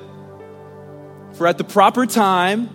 For 1.34 1.48
at 1.48 1.58
the 1.58 1.64
proper 1.64 2.06
time, 2.06 2.70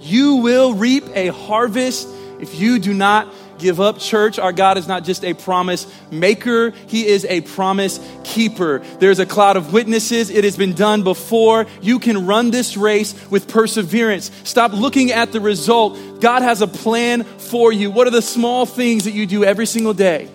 you 0.00 0.36
will 0.36 0.74
reap 0.74 1.04
a 1.14 1.28
harvest 1.28 2.08
if 2.40 2.58
you 2.58 2.78
do 2.78 2.92
not 2.92 3.32
give 3.62 3.80
up. 3.80 3.98
Church, 3.98 4.38
our 4.38 4.52
God 4.52 4.76
is 4.76 4.86
not 4.86 5.04
just 5.04 5.24
a 5.24 5.32
promise 5.32 5.86
maker, 6.10 6.70
He 6.88 7.06
is 7.06 7.24
a 7.24 7.40
promise 7.40 7.98
keeper. 8.24 8.80
There's 8.98 9.18
a 9.18 9.26
cloud 9.26 9.56
of 9.56 9.72
witnesses. 9.72 10.28
It 10.28 10.44
has 10.44 10.56
been 10.56 10.74
done 10.74 11.02
before. 11.02 11.66
You 11.80 11.98
can 11.98 12.26
run 12.26 12.50
this 12.50 12.76
race 12.76 13.14
with 13.30 13.48
perseverance. 13.48 14.30
Stop 14.44 14.72
looking 14.72 15.12
at 15.12 15.32
the 15.32 15.40
result. 15.40 16.20
God 16.20 16.42
has 16.42 16.60
a 16.60 16.66
plan 16.66 17.24
for 17.24 17.72
you. 17.72 17.90
What 17.90 18.06
are 18.06 18.10
the 18.10 18.20
small 18.20 18.66
things 18.66 19.04
that 19.04 19.12
you 19.12 19.26
do 19.26 19.44
every 19.44 19.66
single 19.66 19.94
day? 19.94 20.28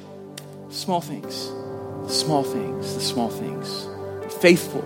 Small 0.70 1.02
things. 1.02 1.52
Small 2.08 2.44
things. 2.44 2.96
The 2.96 3.02
small 3.02 3.30
things. 3.30 3.86
Be 4.24 4.30
faithful. 4.42 4.82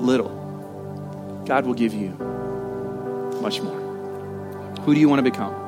Little. 0.00 1.44
God 1.46 1.64
will 1.64 1.74
give 1.74 1.94
you 1.94 2.10
much 3.40 3.60
more. 3.62 3.78
Who 4.82 4.94
do 4.94 5.00
you 5.00 5.08
want 5.08 5.18
to 5.18 5.30
become? 5.30 5.67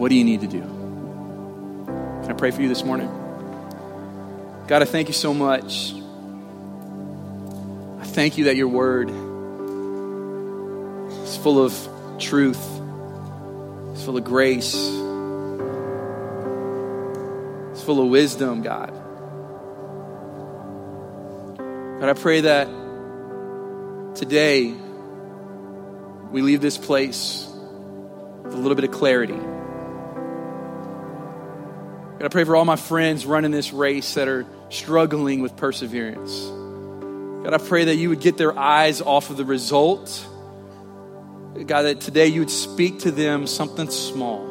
What 0.00 0.08
do 0.08 0.14
you 0.14 0.24
need 0.24 0.40
to 0.40 0.46
do? 0.46 0.62
Can 0.62 2.30
I 2.30 2.32
pray 2.32 2.52
for 2.52 2.62
you 2.62 2.70
this 2.70 2.82
morning? 2.82 3.08
God, 4.66 4.80
I 4.80 4.86
thank 4.86 5.08
you 5.08 5.12
so 5.12 5.34
much. 5.34 5.92
I 8.00 8.04
thank 8.06 8.38
you 8.38 8.44
that 8.44 8.56
your 8.56 8.68
word 8.68 9.10
is 11.22 11.36
full 11.36 11.62
of 11.62 11.74
truth, 12.18 12.66
it's 13.92 14.02
full 14.02 14.16
of 14.16 14.24
grace, 14.24 14.72
it's 17.72 17.82
full 17.82 18.00
of 18.00 18.08
wisdom, 18.08 18.62
God. 18.62 18.94
God, 22.00 22.08
I 22.08 22.14
pray 22.14 22.40
that 22.40 22.68
today 24.14 24.74
we 26.30 26.40
leave 26.40 26.62
this 26.62 26.78
place 26.78 27.46
with 28.44 28.54
a 28.54 28.56
little 28.56 28.76
bit 28.76 28.84
of 28.84 28.92
clarity. 28.92 29.38
God, 32.20 32.26
I 32.26 32.28
pray 32.28 32.44
for 32.44 32.54
all 32.54 32.66
my 32.66 32.76
friends 32.76 33.24
running 33.24 33.50
this 33.50 33.72
race 33.72 34.12
that 34.12 34.28
are 34.28 34.44
struggling 34.68 35.40
with 35.40 35.56
perseverance. 35.56 36.48
God, 37.42 37.54
I 37.54 37.56
pray 37.56 37.86
that 37.86 37.96
you 37.96 38.10
would 38.10 38.20
get 38.20 38.36
their 38.36 38.58
eyes 38.58 39.00
off 39.00 39.30
of 39.30 39.38
the 39.38 39.44
result. 39.46 40.28
God, 41.66 41.82
that 41.82 42.02
today 42.02 42.26
you 42.26 42.40
would 42.40 42.50
speak 42.50 42.98
to 43.00 43.10
them 43.10 43.46
something 43.46 43.88
small, 43.88 44.44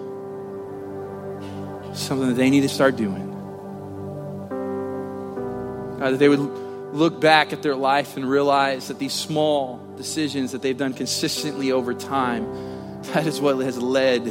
something 1.94 2.30
that 2.30 2.34
they 2.34 2.50
need 2.50 2.62
to 2.62 2.70
start 2.70 2.96
doing. 2.96 3.30
God, 6.00 6.14
that 6.14 6.18
they 6.18 6.28
would 6.28 6.40
look 6.92 7.22
back 7.22 7.54
at 7.54 7.62
their 7.62 7.76
life 7.76 8.18
and 8.18 8.28
realize 8.28 8.88
that 8.88 8.98
these 8.98 9.14
small 9.14 9.78
decisions 9.96 10.54
that 10.54 10.64
they've 10.64 10.76
done 10.76 10.96
consistently 10.96 11.72
over 11.72 11.94
time, 11.94 13.02
that 13.14 13.28
is 13.28 13.40
what 13.40 13.60
has 13.60 13.78
led 13.78 14.26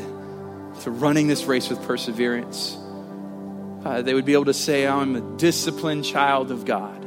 to 0.81 0.91
running 0.91 1.29
this 1.29 1.45
race 1.45 1.69
with 1.71 1.81
perseverance. 1.85 2.77
Uh, 3.89 4.03
they 4.03 4.13
would 4.13 4.27
be 4.27 4.35
able 4.35 4.45
to 4.45 4.53
say, 4.53 4.87
I'm 4.87 5.17
a 5.17 5.23
disciplined 5.39 6.05
child 6.05 6.51
of 6.51 6.67
God. 6.67 7.03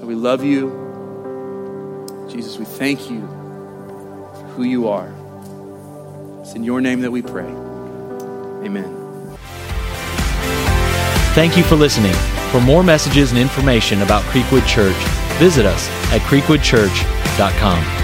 We 0.00 0.14
love 0.14 0.42
you. 0.42 0.70
Jesus, 2.30 2.56
we 2.56 2.64
thank 2.64 3.10
you 3.10 3.20
for 3.20 4.46
who 4.56 4.62
you 4.62 4.88
are. 4.88 5.12
It's 6.40 6.54
in 6.54 6.64
your 6.64 6.80
name 6.80 7.02
that 7.02 7.10
we 7.10 7.20
pray. 7.20 7.44
Amen. 8.64 9.36
Thank 11.34 11.58
you 11.58 11.64
for 11.64 11.76
listening. 11.76 12.14
For 12.50 12.62
more 12.62 12.82
messages 12.82 13.30
and 13.30 13.38
information 13.38 14.00
about 14.00 14.22
Creekwood 14.22 14.66
Church, 14.66 14.96
visit 15.38 15.66
us 15.66 15.86
at 16.14 16.22
creekwoodchurch.com. 16.22 18.03